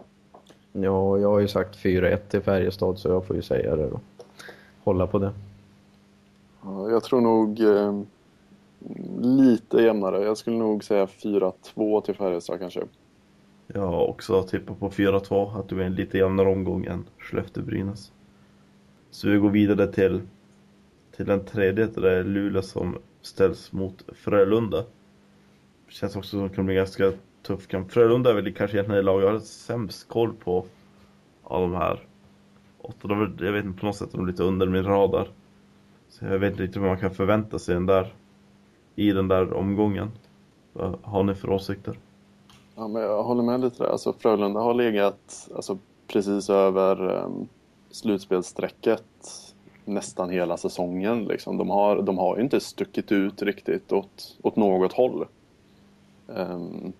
[0.73, 4.01] Ja, jag har ju sagt 4-1 till Färjestad så jag får ju säga det då.
[4.85, 5.33] Hålla på det.
[6.63, 8.03] Ja, jag tror nog eh,
[9.21, 10.25] lite jämnare.
[10.25, 12.83] Jag skulle nog säga 4-2 till Färjestad kanske.
[13.67, 18.13] Jag har också tippat på 4-2, att det blir en lite jämnare omgång än Skellefteå-Brynäs.
[19.11, 20.21] Så vi går vidare till,
[21.17, 24.85] till den tredje, det är Luleå som ställs mot Frölunda
[25.95, 27.93] känns också som det kan bli ganska tuff kamp.
[27.93, 30.67] Frölunda är väl kanske egentligen det lag jag har sämst koll på
[31.43, 32.01] av de här
[32.79, 33.09] åtta.
[33.39, 35.29] Jag vet inte, på något sätt är de lite under min radar.
[36.09, 38.15] Så jag vet inte riktigt vad man kan förvänta sig den där,
[38.97, 40.11] i den där omgången.
[40.73, 41.99] Vad har ni för åsikter?
[42.77, 43.91] Ja, men jag håller med lite där.
[43.91, 47.49] Alltså, Frölunda har legat alltså, precis över ehm, um,
[47.91, 49.05] slutspelssträcket
[49.85, 51.25] nästan hela säsongen.
[51.25, 51.57] Liksom.
[51.57, 55.27] De, har, de har ju inte stuckit ut riktigt åt, åt något håll.
[56.27, 56.93] Um,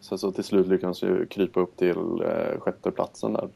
[0.00, 3.48] så, så till slut lyckades ju krypa upp till uh, sjätteplatsen där.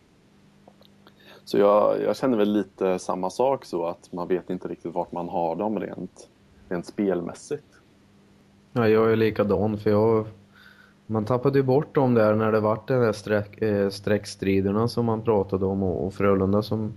[1.44, 5.12] Så jag, jag känner väl lite samma sak så att man vet inte riktigt vart
[5.12, 6.28] man har dem rent,
[6.68, 7.69] rent spelmässigt.
[8.72, 10.26] Ja, jag är likadan för jag
[11.10, 15.06] man tappade ju bort dem där när det vart de där streck, eh, streckstriderna som
[15.06, 16.92] man pratade om och, och Frölunda som,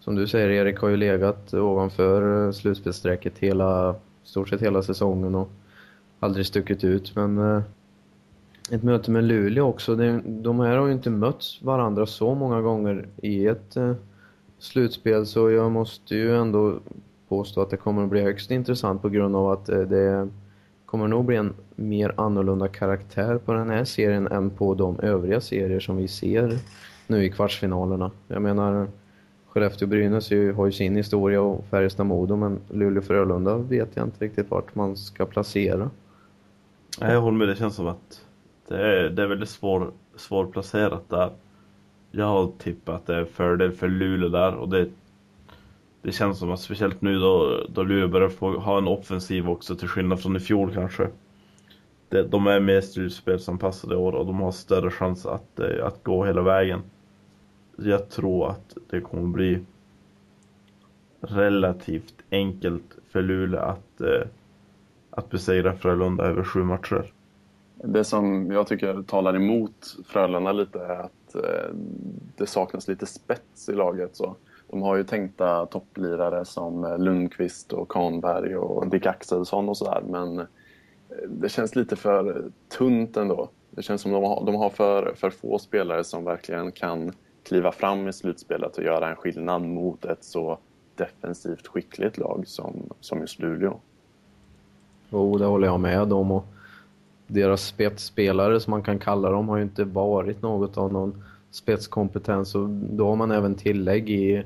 [0.00, 5.34] som du säger Erik har ju legat ovanför eh, slutspelsstrecket hela, stort sett hela säsongen
[5.34, 5.50] och
[6.20, 7.16] aldrig stuckit ut.
[7.16, 7.62] Men eh,
[8.70, 12.60] ett möte med Luleå också, det, de här har ju inte mött varandra så många
[12.60, 13.92] gånger i ett eh,
[14.58, 16.78] slutspel så jag måste ju ändå
[17.28, 20.28] påstå att det kommer att bli högst intressant på grund av att eh, det
[20.94, 25.40] kommer nog bli en mer annorlunda karaktär på den här serien än på de övriga
[25.40, 26.58] serier som vi ser
[27.06, 28.10] nu i kvartsfinalerna.
[28.28, 28.86] Jag menar,
[29.48, 34.96] Skellefteå-Brynäs har ju sin historia och Färjestad-Modo men Luleå-Frölunda vet jag inte riktigt vart man
[34.96, 35.90] ska placera.
[37.00, 37.48] Nej, jag håller med.
[37.48, 38.20] Det känns som att
[38.68, 41.30] det är, det är väldigt svår, svårplacerat där.
[42.10, 44.88] Jag har tippat att det är fördel för Luleå där och det
[46.04, 49.76] det känns som att speciellt nu då, då Luleå börjar få ha en offensiv också
[49.76, 51.08] till skillnad från i fjol kanske.
[52.08, 56.04] Det, de är mer slutspelsanpassade i år och de har större chans att, eh, att
[56.04, 56.82] gå hela vägen.
[57.76, 59.60] Jag tror att det kommer bli
[61.20, 64.26] relativt enkelt för Luleå att, eh,
[65.10, 67.12] att besegra Frölunda över sju matcher.
[67.74, 71.74] Det som jag tycker talar emot Frölunda lite är att eh,
[72.36, 74.16] det saknas lite spets i laget.
[74.16, 74.36] Så
[74.74, 80.02] de har ju tänkta topplirare som eh, Lundqvist och Kahnberg och Dick Axelsson och sådär
[80.08, 80.46] men eh,
[81.28, 82.44] det känns lite för
[82.78, 83.48] tunt ändå.
[83.70, 87.72] Det känns som de har, de har för, för få spelare som verkligen kan kliva
[87.72, 90.58] fram i slutspelet och göra en skillnad mot ett så
[90.94, 93.80] defensivt skickligt lag som, som just Luleå.
[95.10, 96.30] Jo, det håller jag med om.
[96.30, 96.44] Och
[97.26, 102.54] deras spetsspelare, som man kan kalla dem, har ju inte varit något av någon spetskompetens.
[102.54, 104.44] Och då har man även tillägg i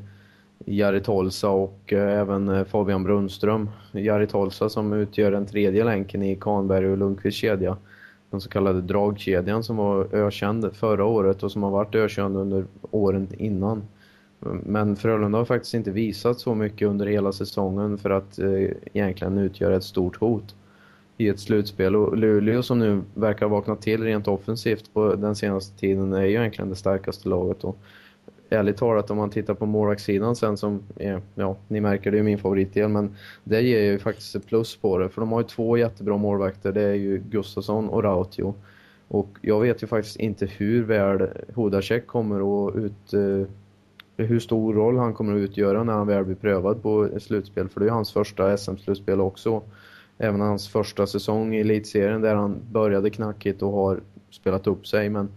[0.65, 3.71] Jari Tolsa och eh, även eh, Fabian Brunström.
[3.93, 7.77] Jari Tolsa som utgör den tredje länken i Kahnberg och Lundqvists kedja.
[8.31, 12.65] Den så kallade dragkedjan som var ökänd förra året och som har varit ökänd under
[12.91, 13.83] åren innan.
[14.63, 19.39] Men Frölunda har faktiskt inte visat så mycket under hela säsongen för att eh, egentligen
[19.39, 20.55] utgöra ett stort hot
[21.17, 21.97] i ett slutspel.
[21.97, 26.31] Och Luleå som nu verkar vakna till rent offensivt på den senaste tiden är ju
[26.31, 27.65] egentligen det starkaste laget.
[27.65, 27.79] Och
[28.51, 32.23] ärligt talat om man tittar på målvaktssidan sen som, är, ja ni märker det är
[32.23, 35.47] min favoritdel men det ger ju faktiskt ett plus på det för de har ju
[35.47, 38.55] två jättebra målvakter, det är ju Gustafsson och Rautio.
[39.09, 44.75] Och jag vet ju faktiskt inte hur väl Hodacek kommer att ut, eh, hur stor
[44.75, 47.89] roll han kommer att utgöra när han väl blir prövad på slutspel för det är
[47.89, 49.63] ju hans första SM-slutspel också.
[50.19, 55.09] Även hans första säsong i elitserien där han började knackigt och har spelat upp sig
[55.09, 55.29] men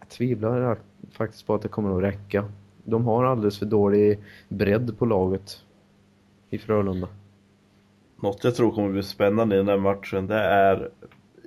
[0.00, 0.60] jag tvivlar
[1.10, 2.44] faktiskt på att det kommer att räcka.
[2.84, 5.62] De har alldeles för dålig bredd på laget
[6.50, 7.08] i Frölunda.
[8.22, 10.90] Något jag tror kommer bli spännande i den här matchen det är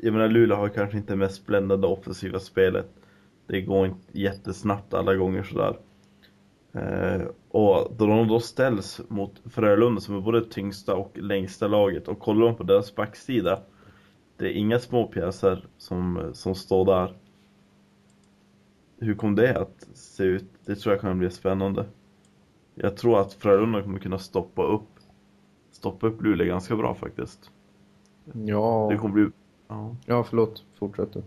[0.01, 2.89] jag menar Luleå har kanske inte det mest bländande offensiva spelet.
[3.47, 5.77] Det går inte jättesnabbt alla gånger sådär.
[6.73, 12.07] Eh, och då de då ställs mot Frölunda som är både tyngsta och längsta laget
[12.07, 13.59] och kollar de på deras backsida
[14.37, 17.13] det är inga små pjäser som, som står där
[18.99, 20.45] hur kom det att se ut?
[20.65, 21.85] Det tror jag kan bli spännande.
[22.75, 24.95] Jag tror att Frölunda kommer kunna stoppa upp
[25.85, 27.49] stoppa upp Luleå ganska bra faktiskt.
[28.33, 28.87] Ja.
[28.91, 29.27] Det kommer bli...
[29.67, 30.63] Ja, ja förlåt.
[30.79, 31.21] Fortsätt du.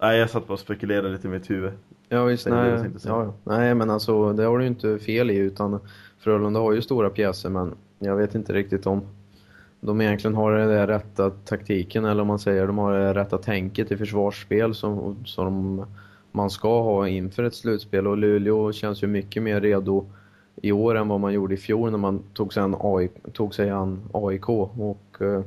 [0.00, 1.72] Nej, jag satt bara och spekulerade lite i mitt huvud.
[2.08, 2.46] Ja, visst.
[2.46, 5.80] Nej, ja, nej, men alltså det har du inte fel i utan
[6.18, 9.00] Frölunda har ju stora pjäser men jag vet inte riktigt om
[9.80, 13.38] de egentligen har den där rätta taktiken eller om man säger de har det rätta
[13.38, 15.84] tänket i försvarsspel som, som
[16.32, 18.06] man ska ha inför ett slutspel.
[18.06, 20.06] Och Luleå känns ju mycket mer redo
[20.56, 23.54] i år än vad man gjorde i fjol när man tog sig an AIK, tog
[23.54, 25.42] sig an AIK och eh,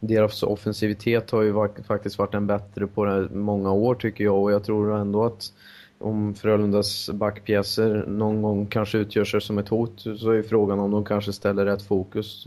[0.00, 4.42] deras offensivitet har ju varit, faktiskt varit en bättre på många år tycker jag.
[4.42, 5.52] Och jag tror ändå att
[5.98, 10.90] om Frölundas backpjäser någon gång kanske utgör sig som ett hot så är frågan om
[10.90, 12.46] de kanske ställer rätt fokus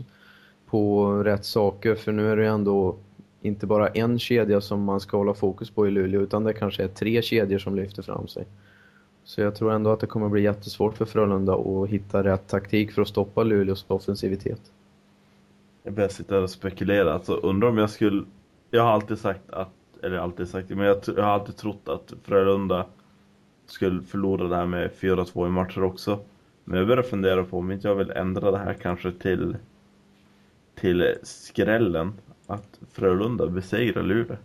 [0.66, 1.94] på rätt saker.
[1.94, 2.96] För nu är det ju ändå
[3.42, 6.84] inte bara en kedja som man ska hålla fokus på i Luleå utan det kanske
[6.84, 8.46] är tre kedjor som lyfter fram sig.
[9.24, 12.92] Så jag tror ändå att det kommer bli jättesvårt för Frölunda att hitta rätt taktik
[12.92, 14.60] för att stoppa Luleås offensivitet.
[15.82, 17.12] Jag börjar sitta och spekulera.
[17.12, 18.24] Alltså undrar om jag skulle...
[18.70, 19.68] Jag har alltid sagt att...
[20.02, 22.86] Eller alltid sagt men jag, jag har alltid trott att Frölunda
[23.66, 26.18] skulle förlora det här med 4-2 i matcher också.
[26.64, 29.56] Men jag börjar fundera på om inte jag vill ändra det här kanske till
[30.80, 32.12] till skrällen
[32.48, 34.36] att Frölunda besegrar Luleå.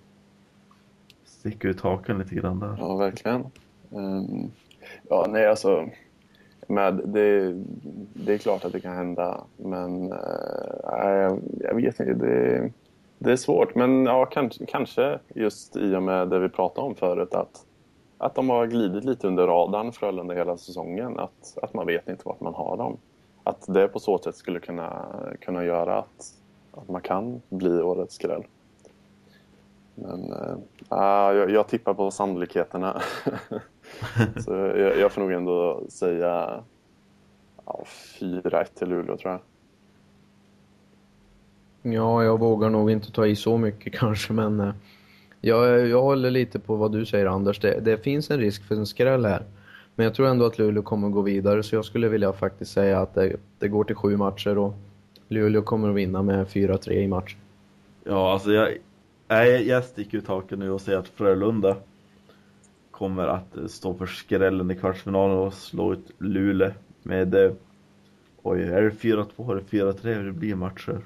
[1.24, 2.76] Sticker ut hakan lite grann där.
[2.80, 3.46] Ja, verkligen.
[3.90, 4.52] Um,
[5.10, 5.90] ja, nej alltså.
[6.68, 7.54] med, det,
[8.14, 12.14] det är klart att det kan hända, men äh, jag vet inte.
[12.14, 12.72] Det,
[13.18, 16.96] det är svårt, men ja, kanske, kanske just i och med det vi pratade om
[16.96, 17.66] förut att,
[18.18, 21.20] att de har glidit lite under radarn Frölunda hela säsongen.
[21.20, 22.98] Att, att man vet inte vart man har dem.
[23.44, 25.06] Att det på så sätt skulle kunna,
[25.42, 26.34] kunna göra att,
[26.74, 28.44] att man kan bli årets skräll.
[29.96, 30.34] Men
[30.92, 30.98] äh,
[31.36, 33.02] jag, jag tippar på sannolikheterna.
[34.46, 36.64] så jag, jag, får nog ändå säga
[37.66, 37.84] ja,
[38.20, 39.42] 4-1 till Luleå tror jag.
[41.94, 44.74] Ja, jag vågar nog inte ta i så mycket kanske, men eh,
[45.42, 47.60] jag, jag håller lite på vad du säger Anders.
[47.60, 49.44] Det, det, finns en risk för en skräll här.
[49.96, 53.00] Men jag tror ändå att Luleå kommer gå vidare, så jag skulle vilja faktiskt säga
[53.00, 54.74] att det, det går till sju matcher och
[55.34, 57.36] Luleå kommer att vinna med 4-3 i match.
[58.04, 58.78] Ja, alltså jag,
[59.28, 61.76] nej, jag sticker ut haken nu och säger att Frölunda
[62.92, 66.72] kommer att stå för skrällen i kvartsfinalen och slå ut Luleå
[67.04, 67.36] med...
[67.36, 67.52] Eh,
[68.42, 71.02] oj, är det 4-2 eller 4-3 det blir matcher?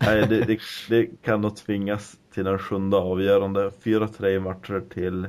[0.00, 3.70] Nej, det, det, det, kan nog tvingas till den sjunde avgörande.
[3.82, 5.28] 4-3 matcher till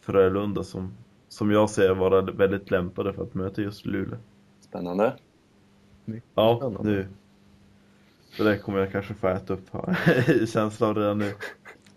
[0.00, 0.94] Frölunda som,
[1.28, 4.18] som jag ser vara väldigt lämpade för att möta just Luleå.
[4.60, 5.12] Spännande.
[6.34, 7.08] Ja, nu.
[8.36, 9.70] Så det kommer jag kanske få äta upp
[10.48, 11.32] känslan redan nu.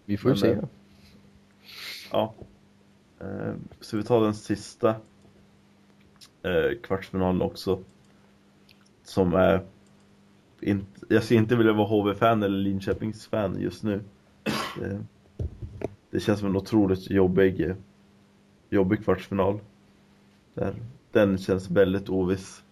[0.05, 0.57] Vi får Men, se.
[2.11, 2.33] Ja.
[3.19, 4.89] Eh, så vi tar den sista
[6.43, 7.79] eh, kvartsfinalen också.
[9.03, 9.61] Som är
[11.07, 14.01] jag skulle inte vilja vara HV-fan eller Linköpings-fan just nu.
[14.79, 15.03] Det,
[16.11, 17.73] det, känns som en otroligt jobbig,
[18.69, 19.59] jobbig kvartsfinal.
[20.53, 20.75] Där,
[21.11, 22.63] den känns väldigt oviss.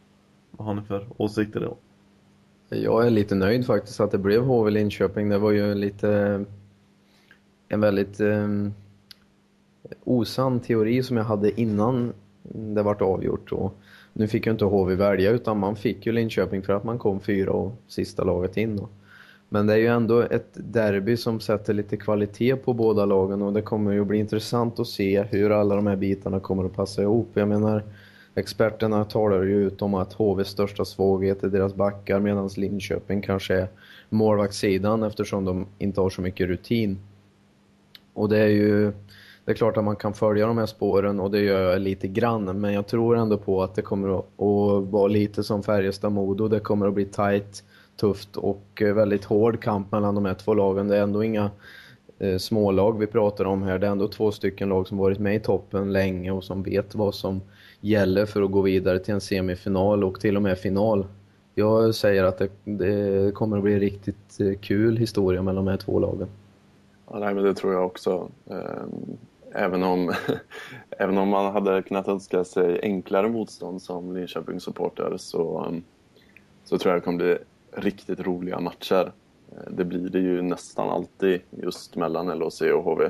[0.58, 1.78] Vad har ni för åsikter då?
[2.70, 5.30] Jag är lite nöjd faktiskt att det blev HV Linköping.
[5.30, 6.46] Det var ju lite
[7.68, 8.74] en väldigt um,
[10.04, 12.14] osann teori som jag hade innan
[12.54, 13.52] det vart avgjort.
[13.52, 13.76] Och
[14.14, 17.20] nu fick ju inte HV välja utan man fick ju Linköping för att man kom
[17.20, 18.78] fyra och sista laget in.
[18.78, 18.90] Då.
[19.50, 23.54] Men det är ju ändå ett derby som sätter lite kvalitet på båda lagen och
[23.54, 27.02] det kommer ju bli intressant att se hur alla de här bitarna kommer att passa
[27.02, 27.30] ihop.
[27.34, 27.84] Jag menar,
[28.36, 33.56] experterna talar ju ut om att HVs största svaghet är deras backar medan Linköping kanske
[33.56, 33.68] är
[34.10, 37.00] målvaktssidan eftersom de inte har så mycket rutin.
[38.14, 38.94] Och det är ju
[39.46, 42.08] det är klart att man kan följa de här spåren och det gör jag lite
[42.08, 42.60] grann.
[42.62, 44.26] Men jag tror ändå på att det kommer att,
[44.92, 46.48] vara lite som Färjestad-Modo.
[46.48, 47.64] Det kommer att bli tight,
[47.98, 50.88] tufft och eh, väldigt hård kamp mellan de här två lagen.
[50.88, 51.52] Det är ändå inga
[52.20, 53.80] eh, smålag vi pratar om här.
[53.80, 56.96] Det är ändå två stycken lag som varit med i toppen länge och som vet
[56.96, 57.42] vad som
[57.86, 61.06] gäller för att gå vidare till en semifinal och till och med final.
[61.54, 65.72] Jag säger att det, det kommer att bli en riktigt eh, kul historia mellan de
[65.72, 66.28] här två lagen.
[67.12, 68.30] Ja, nej, men det tror jag också.
[68.50, 69.18] Ehm,
[69.52, 70.14] även om,
[70.90, 75.84] även om man hade kunnat önska sig enklare motstånd som Linköpingssupporter så, ehm,
[76.64, 77.38] så tror jag det kommer bli
[77.72, 79.12] riktigt roliga matcher.
[79.52, 83.10] Eh, det blir det ju nästan alltid just mellan LHC och HV.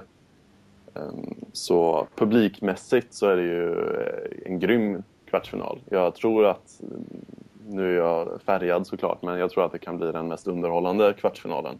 [0.95, 5.79] Um, så publikmässigt så är det ju eh, en grym kvartsfinal.
[5.89, 6.81] Jag tror att,
[7.67, 11.13] nu är jag färgad såklart, men jag tror att det kan bli den mest underhållande
[11.13, 11.77] kvartsfinalen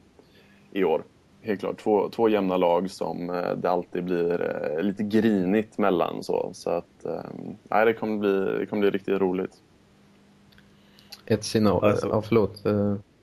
[0.71, 1.03] i år
[1.45, 4.41] helt klart två, två jämna lag som eh, det alltid blir
[4.77, 6.23] eh, lite grinigt mellan.
[6.23, 7.21] Så, så att, eh,
[7.63, 9.51] nej, det, kommer bli, det kommer bli riktigt roligt.
[11.25, 12.63] Ett scenario, alltså, ja förlåt.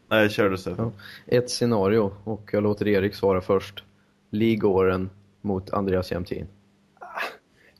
[0.08, 0.92] Nej, kör du Stefan.
[1.26, 3.84] Ett scenario och jag låter Erik svara först.
[4.30, 5.10] Ligåren
[5.42, 6.46] mot Andreas Jämtin.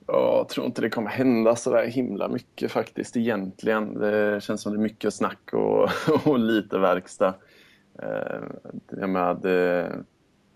[0.07, 3.95] Jag tror inte det kommer hända så där himla mycket faktiskt egentligen.
[3.95, 5.89] Det känns som det är mycket snack och,
[6.27, 7.35] och lite verkstad.
[7.99, 8.43] Eh,
[8.91, 9.47] jag med,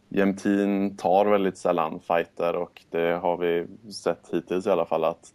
[0.09, 5.33] Jämtin tar väldigt sällan fighter och det har vi sett hittills i alla fall att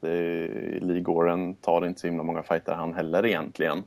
[0.81, 3.84] Lee Goren tar inte så himla många fighter han heller egentligen.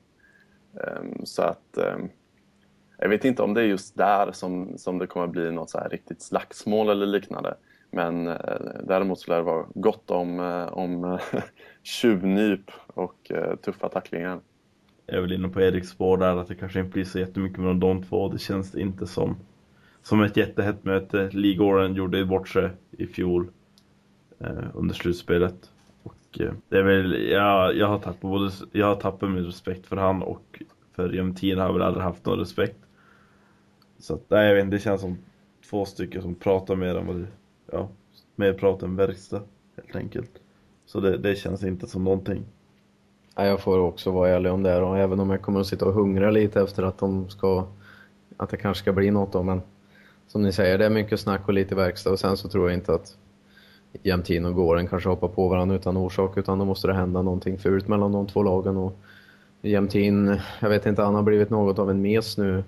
[0.80, 2.08] Ehm, så att ehm,
[2.98, 5.78] jag vet inte om det är just där som, som det kommer bli något så
[5.78, 7.54] här riktigt slagsmål eller liknande.
[7.94, 11.20] Men eh, däremot däremot lär det vara gott om, eh, om eh,
[11.82, 13.30] tjuvnyp och
[13.64, 14.40] tuffa tacklingar.
[15.06, 17.58] Jag är väl inne på Eriks spår där att det kanske inte blir så jättemycket
[17.58, 18.28] mellan de två.
[18.28, 19.36] Det känns inte som
[20.04, 21.30] som ett jättehett möte.
[21.32, 23.48] Ligåren gjorde bort sig i fjol
[24.38, 25.70] eh, under slutspelet.
[26.02, 29.86] Och eh, det är väl, jag, jag har tappat både, jag har tappat min respekt
[29.86, 32.78] för han och för Jämtin har jag väl aldrig haft någon respekt.
[33.98, 35.18] Så att, nej, jag vet inte, det känns som
[35.70, 37.26] två stycken som pratar mer än vad det,
[37.72, 37.88] ja,
[38.36, 39.42] mer prat än verkstad
[39.76, 40.30] helt enkelt.
[40.86, 42.44] Så det, det känns inte som någonting.
[43.36, 45.86] Ja, jag får också vara ärlig om det och även om jag kommer att sitta
[45.86, 47.66] och hungra lite efter att de ska
[48.36, 49.62] att det kanske ska bli något då, men
[50.26, 52.78] som ni säger, det är mycket snack och lite verkstad och sen så tror jag
[52.78, 53.16] inte att
[54.02, 57.58] Jämtin och Gården kanske hoppar på varandra utan orsak utan då måste det hända någonting
[57.58, 58.98] fult mellan de två lagen och
[59.62, 62.64] Jämtin, jag vet inte, han har blivit något av en mes nu.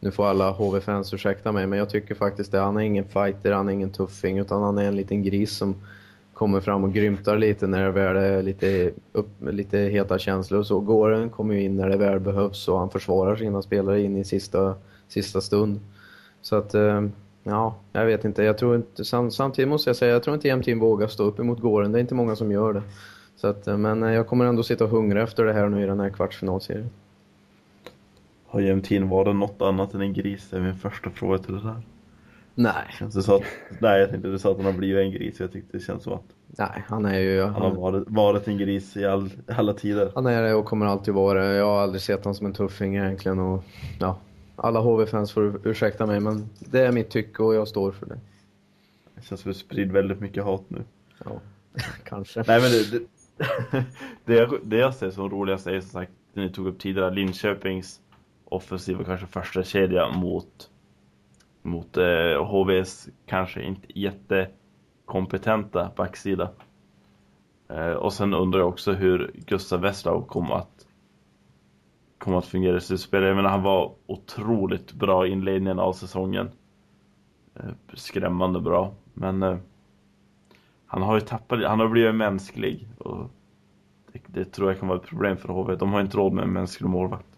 [0.00, 2.58] Nu får alla HV-fans ursäkta mig, men jag tycker faktiskt det.
[2.58, 5.74] Han är ingen fighter, han är ingen tuffing, utan han är en liten gris som
[6.36, 10.60] kommer fram och grymtar lite när det väl är lite, upp, lite heta känslor.
[10.60, 14.02] och Så Gården kommer ju in när det väl behövs och han försvarar sina spelare
[14.02, 14.74] in i sista,
[15.08, 15.80] sista stund.
[16.42, 17.02] Så att, eh,
[17.44, 18.42] ja, jag vet inte.
[18.42, 21.60] Jag tror inte samtidigt måste jag säga, jag tror inte Jämtin vågar stå upp emot
[21.60, 21.92] Gården.
[21.92, 22.82] Det är inte många som gör det.
[23.36, 25.82] Så att, eh, men eh, jag kommer ändå sitta och hungra efter det här nu
[25.82, 26.90] i den här kvartsfinalserien.
[28.56, 30.48] Har jämtin varit något annat än en gris?
[30.50, 31.82] Det är min första fråga till det där.
[32.54, 32.84] Nej.
[32.98, 33.42] Känns det så att,
[33.80, 35.40] nej, jag tänkte du sa att han har blivit en gris.
[35.40, 37.42] Jag tyckte det känns som att Nej, han är ju...
[37.42, 40.12] Han, han har varit, varit, en gris i all, alla tider.
[40.14, 41.54] Han är det och kommer alltid vara det.
[41.54, 43.38] Jag har aldrig sett honom som en tuffing egentligen.
[43.38, 43.64] Och,
[43.98, 44.18] ja,
[44.56, 48.18] alla HV-fans får ursäkta mig, men det är mitt tycke och jag står för det.
[49.14, 50.84] Det känns som att du sprider väldigt mycket hat nu.
[51.24, 51.40] Ja,
[52.04, 52.44] kanske.
[52.46, 53.04] Nej, men det, det,
[54.24, 58.00] det, det jag ser som roligast är som sagt, det ni tog upp tidigare, Linköpings
[58.48, 60.70] offensiva kanske första kedja mot
[61.62, 66.50] mot eh, HVs kanske inte jättekompetenta backsida.
[67.68, 70.86] Eh, och sen undrar jag också hur Gustav Westlau kommer att
[72.18, 73.26] kommer att fungera i slutspelet.
[73.26, 76.50] Jag menar, han var otroligt bra i inledningen av säsongen.
[77.54, 78.94] Eh, skrämmande bra.
[79.14, 79.56] Men eh,
[80.86, 82.88] han har ju tappat, han har blivit mänsklig.
[82.98, 83.30] Och
[84.12, 85.76] det, det, tror jag kan vara ett problem för HV.
[85.76, 87.35] De har inte råd med en mänsklig målvakt.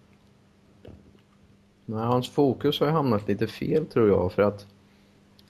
[1.90, 4.66] Nej, hans fokus har ju hamnat lite fel tror jag för att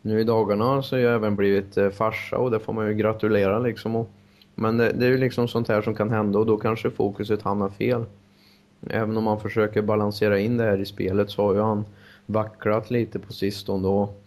[0.03, 2.95] nu i dagarna så har jag även blivit eh, farsa och det får man ju
[2.95, 3.97] gratulera liksom.
[3.97, 4.11] Och,
[4.55, 7.43] men det, det är ju liksom sånt här som kan hända och då kanske fokuset
[7.43, 8.05] hamnar fel.
[8.91, 11.85] Även om man försöker balansera in det här i spelet så har ju han
[12.27, 14.23] vacklat lite på sistone och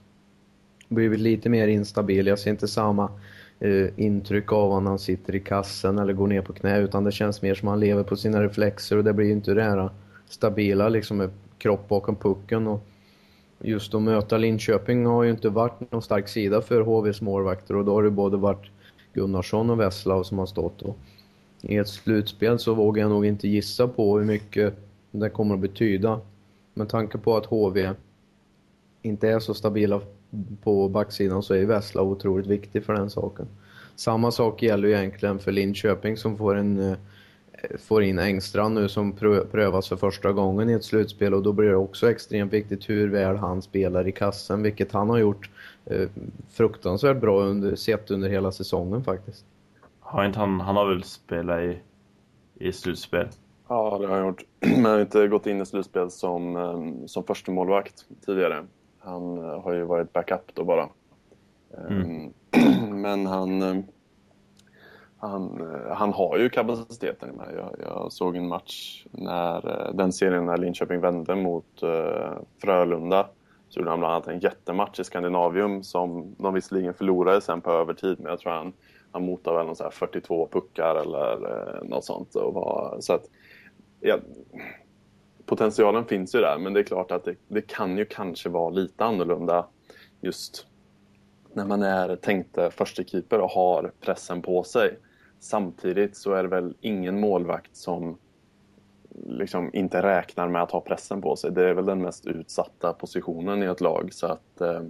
[0.88, 2.28] blivit lite mer instabil.
[2.28, 3.12] Jag ser inte samma
[3.60, 7.04] eh, intryck av honom när han sitter i kassen eller går ner på knä utan
[7.04, 9.54] det känns mer som att han lever på sina reflexer och det blir ju inte
[9.54, 9.90] det här
[10.32, 12.82] stabila liksom med kropp bakom pucken och
[13.60, 17.86] just att möta Linköping har ju inte varit någon stark sida för HVs målvakter och
[17.86, 18.70] då har det både varit
[19.14, 20.98] Gunnarsson och Wesslau som har stått och
[21.62, 24.74] i ett slutspel så vågar jag nog inte gissa på hur mycket
[25.12, 26.22] det kommer att betyda.
[26.74, 27.94] Med tanke på att HV
[29.02, 30.02] inte är så stabila
[30.64, 33.48] på backsidan så är Vessla otroligt viktig för den saken.
[33.96, 36.98] Samma sak gäller ju egentligen för Linköping som får en eh,
[37.80, 39.14] får in Engstrand nu som
[39.52, 43.10] prövas för första gången i ett slutspel och då blir det också extremt viktigt hur
[43.10, 45.50] väl han spelar i kassen, vilket han har gjort
[45.86, 46.10] eh,
[46.50, 49.46] fruktansvärt bra under, sett under hela säsongen faktiskt.
[50.00, 51.78] Har inte han, han har väl spelat i,
[52.56, 53.28] i slutspel?
[53.68, 54.44] Ja, det har han gjort.
[54.60, 58.66] Men han har inte gått in i slutspel som, eh, som första målvakt tidigare.
[59.00, 60.90] Han eh, har ju varit backup då bara.
[61.90, 62.34] Mm.
[63.02, 63.84] Men han
[65.22, 67.48] han, eh, han har ju kapaciteten i mig.
[67.56, 73.28] Jag, jag, såg en match när eh, den serien när Linköping vände mot uh, Frölunda.
[73.70, 77.72] Så gjorde han bland annat en jättematch i Skandinavium som de visserligen förlorade sen på
[77.72, 78.20] övertid.
[78.20, 78.74] Men jag tror han,
[79.12, 82.36] han motade väl någon så 42 puckar eller uh, något sånt.
[82.36, 83.24] Och var, så att,
[84.00, 84.18] ja,
[85.46, 88.70] potentialen finns ju där men det är klart att det, det kan ju kanske vara
[88.70, 89.66] lite annorlunda
[90.22, 90.68] just
[91.54, 94.98] när man är tänkte första keeper och har pressen på sig.
[95.42, 98.18] Samtidigt så är det väl ingen målvakt som
[99.16, 101.52] liksom inte räknar med att ha pressen på sig.
[101.52, 104.14] Det är väl den mest utsatta positionen i ett lag.
[104.14, 104.82] Så att, eh,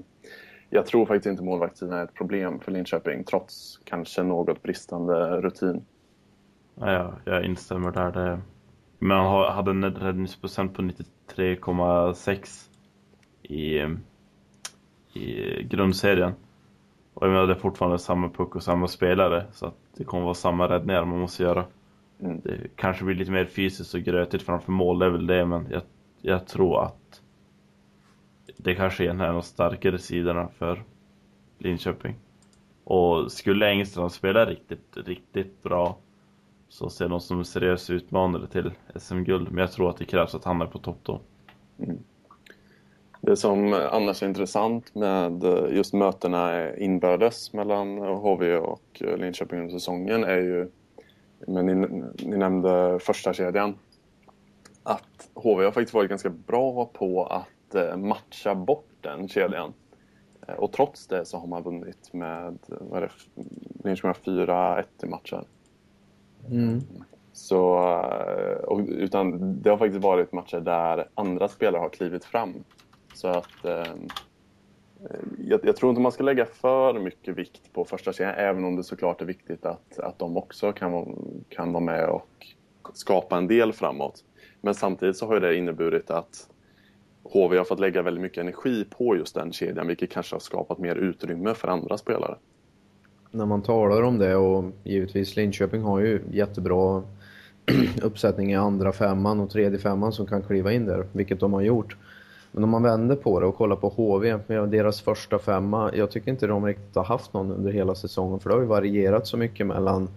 [0.70, 5.86] jag tror faktiskt inte målvaktssidan är ett problem för Linköping trots kanske något bristande rutin.
[6.76, 8.12] Ja, jag instämmer där.
[8.12, 8.42] Det...
[9.00, 12.70] Men han hade en räddningsprocent på 93,6
[13.44, 13.80] i,
[15.20, 16.34] i grundserien.
[17.14, 19.46] Och jag menar, det är fortfarande samma puck och samma spelare.
[19.52, 21.66] Så att det kommer vara samma räddningar man måste göra.
[22.20, 22.42] Mm.
[22.44, 25.46] Det kanske blir lite mer fysiskt och grötigt framför mål, det är väl det.
[25.46, 25.82] Men jag,
[26.22, 27.22] jag tror att
[28.58, 30.84] det kanske är en av de starkare sidorna för
[31.58, 32.16] Linköping.
[32.84, 35.98] Och skulle Engstrand spela riktigt, riktigt bra
[36.70, 39.52] så ser de som en seriös utmanare till SM-guld.
[39.52, 41.22] Men jag tror att det krävs att han är på topp då.
[41.80, 41.98] Mm.
[43.22, 50.24] Det som annars är intressant med just mötena inbördes mellan HV och Linköping under säsongen
[50.24, 50.70] är ju,
[51.48, 53.76] men ni, ni nämnde första kedjan
[54.84, 59.74] att HV har faktiskt varit ganska bra på att eh, matcha bort den kedjan.
[60.48, 63.44] Eh, och trots det så har man vunnit med, vad är det,
[63.84, 65.46] Linköping 4-1 i matchen.
[66.52, 66.82] Mm.
[67.34, 72.64] Så, eh, och, utan det har faktiskt varit matcher där andra spelare har klivit fram
[73.14, 73.94] så att eh,
[75.38, 78.76] jag, jag, tror inte man ska lägga för mycket vikt på första kedjan även om
[78.76, 81.16] det såklart är viktigt att, att de också kan,
[81.50, 82.48] kan vara med och
[82.94, 84.24] skapa en del framåt.
[84.62, 86.48] Men samtidigt så har det inneburit att
[87.24, 90.78] HV har fått lägga väldigt mycket energi på just den kedjan, vilket kanske har skapat
[90.78, 92.36] mer utrymme för andra spelare.
[93.32, 97.04] När man talar om det, och givetvis Linköping har ju jättebra
[98.02, 101.62] uppsättning i andra femman och tredje femman som kan kliva in där, vilket de har
[101.62, 101.98] gjort.
[102.52, 106.32] Men om man vänder på det och kollar på HV, deras första femma, jag tycker
[106.32, 109.38] inte de riktigt har haft någon under hela säsongen för det har ju varierat så
[109.38, 110.10] mycket mellan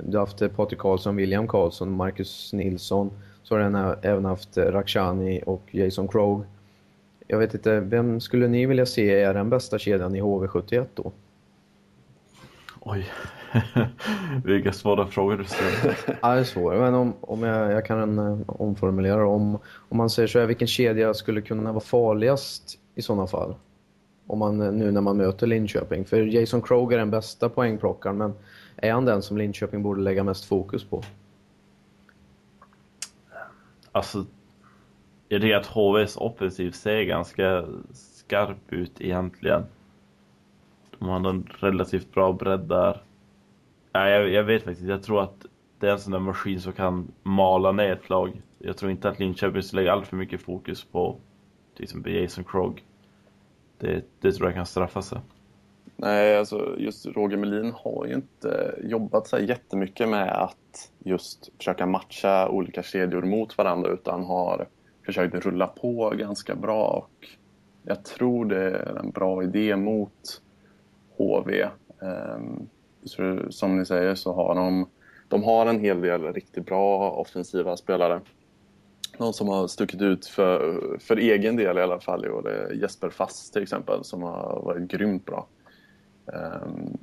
[0.00, 3.10] du har haft eh, Patrik Karlsson, William Karlsson, Marcus Nilsson,
[3.42, 6.42] så har den även haft eh, Rakshani och Jason Krogh.
[7.26, 11.12] Jag vet inte, vem skulle ni vilja se är den bästa kedjan i HV71 då?
[12.86, 13.06] Oj,
[14.44, 15.98] vilka svåra frågor du ställer.
[16.22, 16.74] ja, det är svårt.
[16.74, 19.58] Men om, om jag, jag kan uh, omformulera om,
[19.88, 23.54] om man säger så här, vilken kedja skulle kunna vara farligast i sådana fall?
[24.26, 26.04] Om man, eh, nu när man möter Linköping.
[26.04, 28.34] För Jason Krogh är den bästa poängplockaren, men
[28.76, 31.02] är han den som Linköping borde lägga mest fokus på?
[33.92, 34.24] Alltså,
[35.28, 39.62] jag tycker att HVs offensiv ser ganska skarp ut egentligen.
[41.04, 43.02] De har en relativt bra bredd där.
[43.92, 45.46] Ja, jag, jag vet faktiskt Jag tror att
[45.78, 48.42] det är en sån där maskin som kan mala ner ett lag.
[48.58, 51.22] Jag tror inte att Linköping lägger allt för mycket fokus på liksom,
[51.74, 52.84] till exempel Jason Krog.
[53.78, 55.18] Det, det tror jag kan straffa sig.
[55.96, 61.86] Nej, alltså just Roger Melin har ju inte jobbat så jättemycket med att just försöka
[61.86, 64.66] matcha olika kedjor mot varandra utan har
[65.06, 67.28] försökt rulla på ganska bra och
[67.82, 70.42] jag tror det är en bra idé mot
[71.16, 71.68] HV.
[72.02, 72.68] Ehm,
[73.04, 74.88] så, som ni säger så har de,
[75.28, 78.20] de har en hel del riktigt bra offensiva spelare.
[79.18, 82.72] Någon som har stuckit ut för, för egen del i alla fall i år är
[82.72, 85.46] Jesper Fast till exempel som har varit grymt bra.
[86.26, 86.98] Um,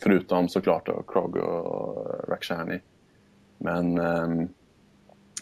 [0.00, 2.80] förutom såklart då Krog och Rakhshani.
[3.58, 4.48] Men um,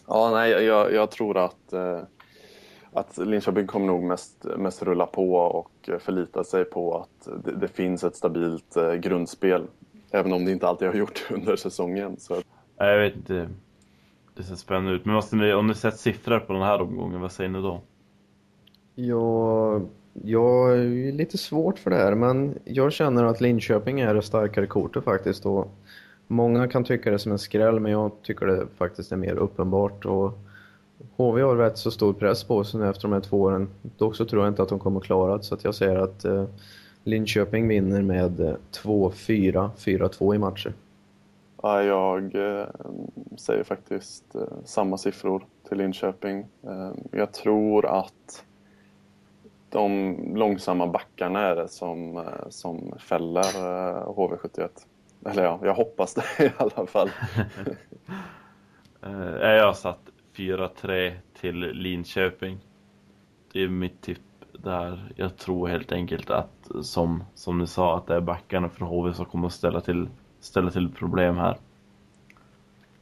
[0.06, 2.00] ja, nej, jag, jag tror att, uh,
[2.92, 7.68] att Linköping kommer nog mest, mest rulla på och förlita sig på att det, det
[7.68, 9.62] finns ett stabilt uh, grundspel.
[10.10, 12.16] Även om det inte alltid har gjort under säsongen.
[12.18, 12.42] Så.
[12.76, 13.48] Jag vet inte.
[14.34, 15.04] Det ser spännande ut.
[15.04, 17.80] Men måste ni, om ni sett siffror på den här omgången, vad säger ni då?
[18.94, 19.80] Ja,
[20.12, 24.66] jag är lite svårt för det här, men jag känner att Linköping är det starkare
[24.66, 25.46] kortet faktiskt.
[25.46, 25.68] Och
[26.26, 30.04] många kan tycka det som en skräll, men jag tycker det faktiskt är mer uppenbart.
[30.04, 30.38] Och
[31.16, 33.68] HV har rätt så stor press på sig nu efter de här två åren.
[33.82, 36.24] Dock så tror jag inte att de kommer klara det, så att jag säger att
[36.24, 36.44] eh,
[37.04, 40.72] Linköping vinner med 2-4, eh, 4-2 i matcher.
[41.62, 42.66] Ja, jag eh,
[43.36, 46.38] säger faktiskt eh, samma siffror till Linköping.
[46.62, 48.44] Eh, jag tror att
[49.68, 53.42] de långsamma backarna är det som, eh, som fäller
[54.06, 54.68] HV71.
[55.26, 57.10] Eller ja, jag hoppas det i alla fall.
[59.40, 62.58] jag satt 4-3 till Linköping.
[63.52, 64.18] Det är mitt tipp
[64.52, 65.12] där.
[65.16, 69.14] Jag tror helt enkelt att, som, som ni sa, att det är backarna för HV
[69.14, 70.08] som kommer att ställa till,
[70.40, 71.56] ställa till problem här.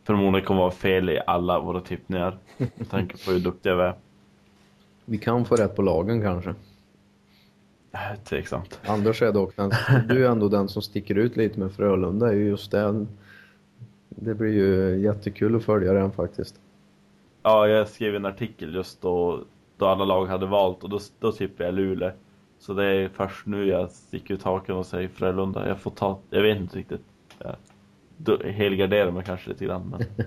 [0.05, 2.39] Förmodligen kommer vara fel i alla våra tippningar.
[2.57, 3.95] Med tanke på hur duktiga vi är.
[5.05, 6.55] Vi kan få rätt på lagen kanske.
[7.93, 8.81] Äh, tveksamt.
[8.87, 9.71] Anders är dock den,
[10.09, 12.29] du är ändå den som sticker ut lite med Frölunda.
[12.29, 13.09] är ju just den.
[14.09, 16.61] Det blir ju jättekul att följa den faktiskt.
[17.43, 19.45] Ja, jag skrev en artikel just då,
[19.77, 22.11] då alla lag hade valt och då, då tippade jag Luleå.
[22.59, 25.69] Så det är först nu jag sticker ut haken och säger Frölunda.
[25.69, 27.05] Jag får ta, jag vet inte riktigt.
[27.39, 27.57] Jag
[28.45, 29.89] helgarderar mig kanske lite grann.
[29.91, 30.27] Men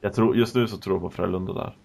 [0.00, 1.76] jag tror, just nu så tror jag på Frölunda där.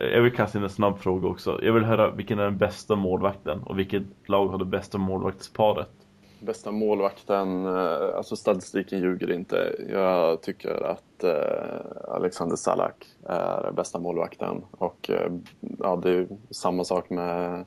[0.00, 1.60] Jag vill kasta in en snabb fråga också.
[1.62, 6.05] Jag vill höra vilken är den bästa målvakten och vilket lag har det bästa målvaktsparet?
[6.40, 9.76] Bästa målvakten, eh, alltså statistiken ljuger inte.
[9.88, 14.64] Jag tycker att eh, Alexander Salak är bästa målvakten.
[14.70, 15.32] Och eh,
[15.78, 17.64] ja, det är samma sak med,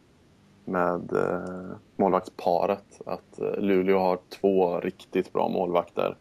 [0.65, 1.11] med
[1.95, 3.01] målvaktsparet.
[3.05, 6.17] Att Luleå har två riktigt bra målvakter.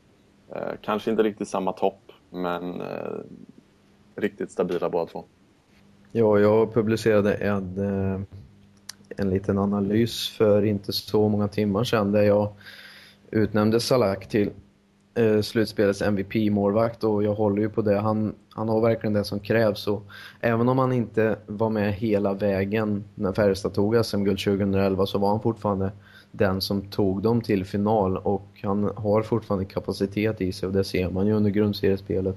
[0.82, 2.82] Kanske inte riktigt samma topp, men
[4.16, 5.24] riktigt stabila båda två.
[6.12, 8.26] Ja, jag publicerade en
[9.18, 12.52] en liten analys för inte så många timmar sedan där jag
[13.30, 14.50] utnämnde Salak till
[15.14, 17.98] eh, slutspelets MVP-målvakt och jag håller ju på det.
[17.98, 20.02] Han, han har verkligen det som krävs och
[20.40, 25.28] även om han inte var med hela vägen när Färjestad tog SM-guld 2011 så var
[25.28, 25.92] han fortfarande
[26.32, 30.84] den som tog dem till final och han har fortfarande kapacitet i sig och det
[30.84, 32.36] ser man ju under grundseriespelet.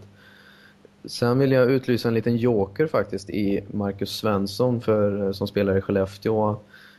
[1.05, 5.77] Sen vill jag utlysa en liten joker faktiskt i Marcus Svensson för, eh, som spelar
[5.77, 6.55] i Skellefteå.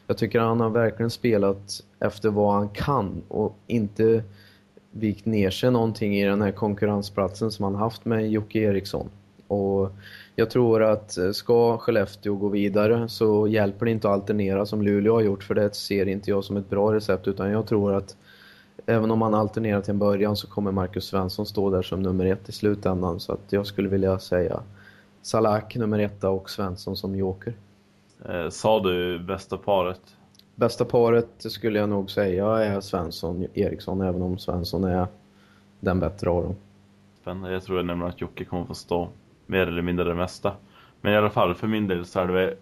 [0.06, 4.22] Jag tycker han har verkligen spelat efter vad han kan och inte
[4.90, 9.08] vikt ner sig någonting i den här konkurrensplatsen som han haft med Jocke Eriksson.
[9.48, 9.92] Och
[10.36, 14.82] jag tror att eh, ska Skellefteå gå vidare så hjälper det inte att alternera som
[14.82, 17.94] Luleå har gjort för det ser inte jag som ett bra recept utan jag tror
[17.94, 18.16] att
[18.86, 22.26] även om man alternerar till en början så kommer Marcus Svensson stå där som nummer
[22.26, 24.62] ett i slutändan så att jag skulle vilja säga
[25.22, 27.54] Salak nummer etta och Svensson som joker.
[28.28, 30.00] Eh, sa du bästa paret?
[30.54, 35.06] Bästa paret skulle jag nog säga är Svensson Eriksson även om Svensson är
[35.80, 36.54] den bättre av dem.
[37.20, 37.52] Spännande.
[37.52, 39.08] Jag tror nämligen att Jocke kommer få stå
[39.46, 40.52] mer eller mindre det mesta.
[41.00, 42.56] Men i alla fall för min del så är det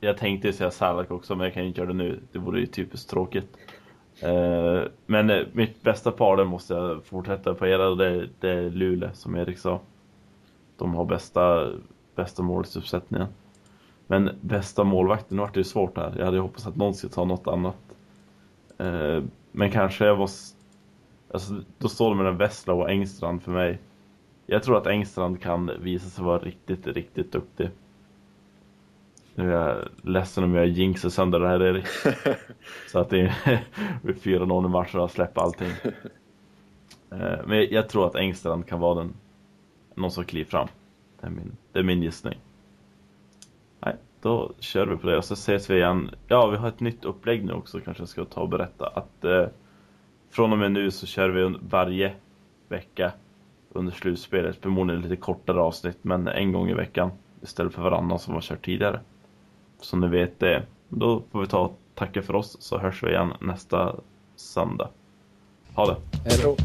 [0.00, 2.20] jag tänkte säga Salak också men jag kan inte göra det nu.
[2.32, 3.56] Det vore ju typiskt tråkigt.
[4.20, 8.70] Eh, men eh, mitt bästa par, det måste jag fortsätta på era, det, det är
[8.70, 9.80] Luleå som Erik sa.
[10.78, 11.72] De har bästa,
[12.14, 13.26] bästa målsuppsättningen.
[14.06, 16.14] Men bästa målvakten, nu vart det ju svårt här.
[16.18, 17.76] Jag hade hoppats att någon skulle ta något annat.
[18.78, 20.30] Eh, men kanske jag var...
[21.32, 23.78] Alltså, då står det mellan Vessla och Engstrand för mig.
[24.46, 27.70] Jag tror att Engstrand kan visa sig vara riktigt, riktigt duktig.
[29.38, 31.86] Nu är jag ledsen om jag jinxar sönder det här Erik.
[32.88, 33.64] Så att det är
[34.02, 35.70] 4-0 i matchen och släppa allting.
[37.10, 39.14] Eh, men jag tror att Engstrand kan vara den
[39.94, 40.68] någon som kliver fram.
[41.20, 42.38] Det är min, det är min gissning.
[43.80, 46.10] Nej, då kör vi på det och så ses vi igen.
[46.28, 48.86] Ja, vi har ett nytt upplägg nu också kanske jag ska ta och berätta.
[48.86, 49.46] Att eh,
[50.30, 52.14] från och med nu så kör vi varje
[52.68, 53.12] vecka
[53.68, 54.56] under slutspelet.
[54.62, 57.10] Förmodligen lite kortare avsnitt, men en gång i veckan
[57.42, 59.00] istället för varannan som var kört tidigare.
[59.80, 60.62] Så ni vet det.
[60.88, 63.96] Då får vi ta och tacka för oss så hörs vi igen nästa
[64.36, 64.88] söndag.
[65.74, 65.96] Ha det!
[66.24, 66.56] Hej då!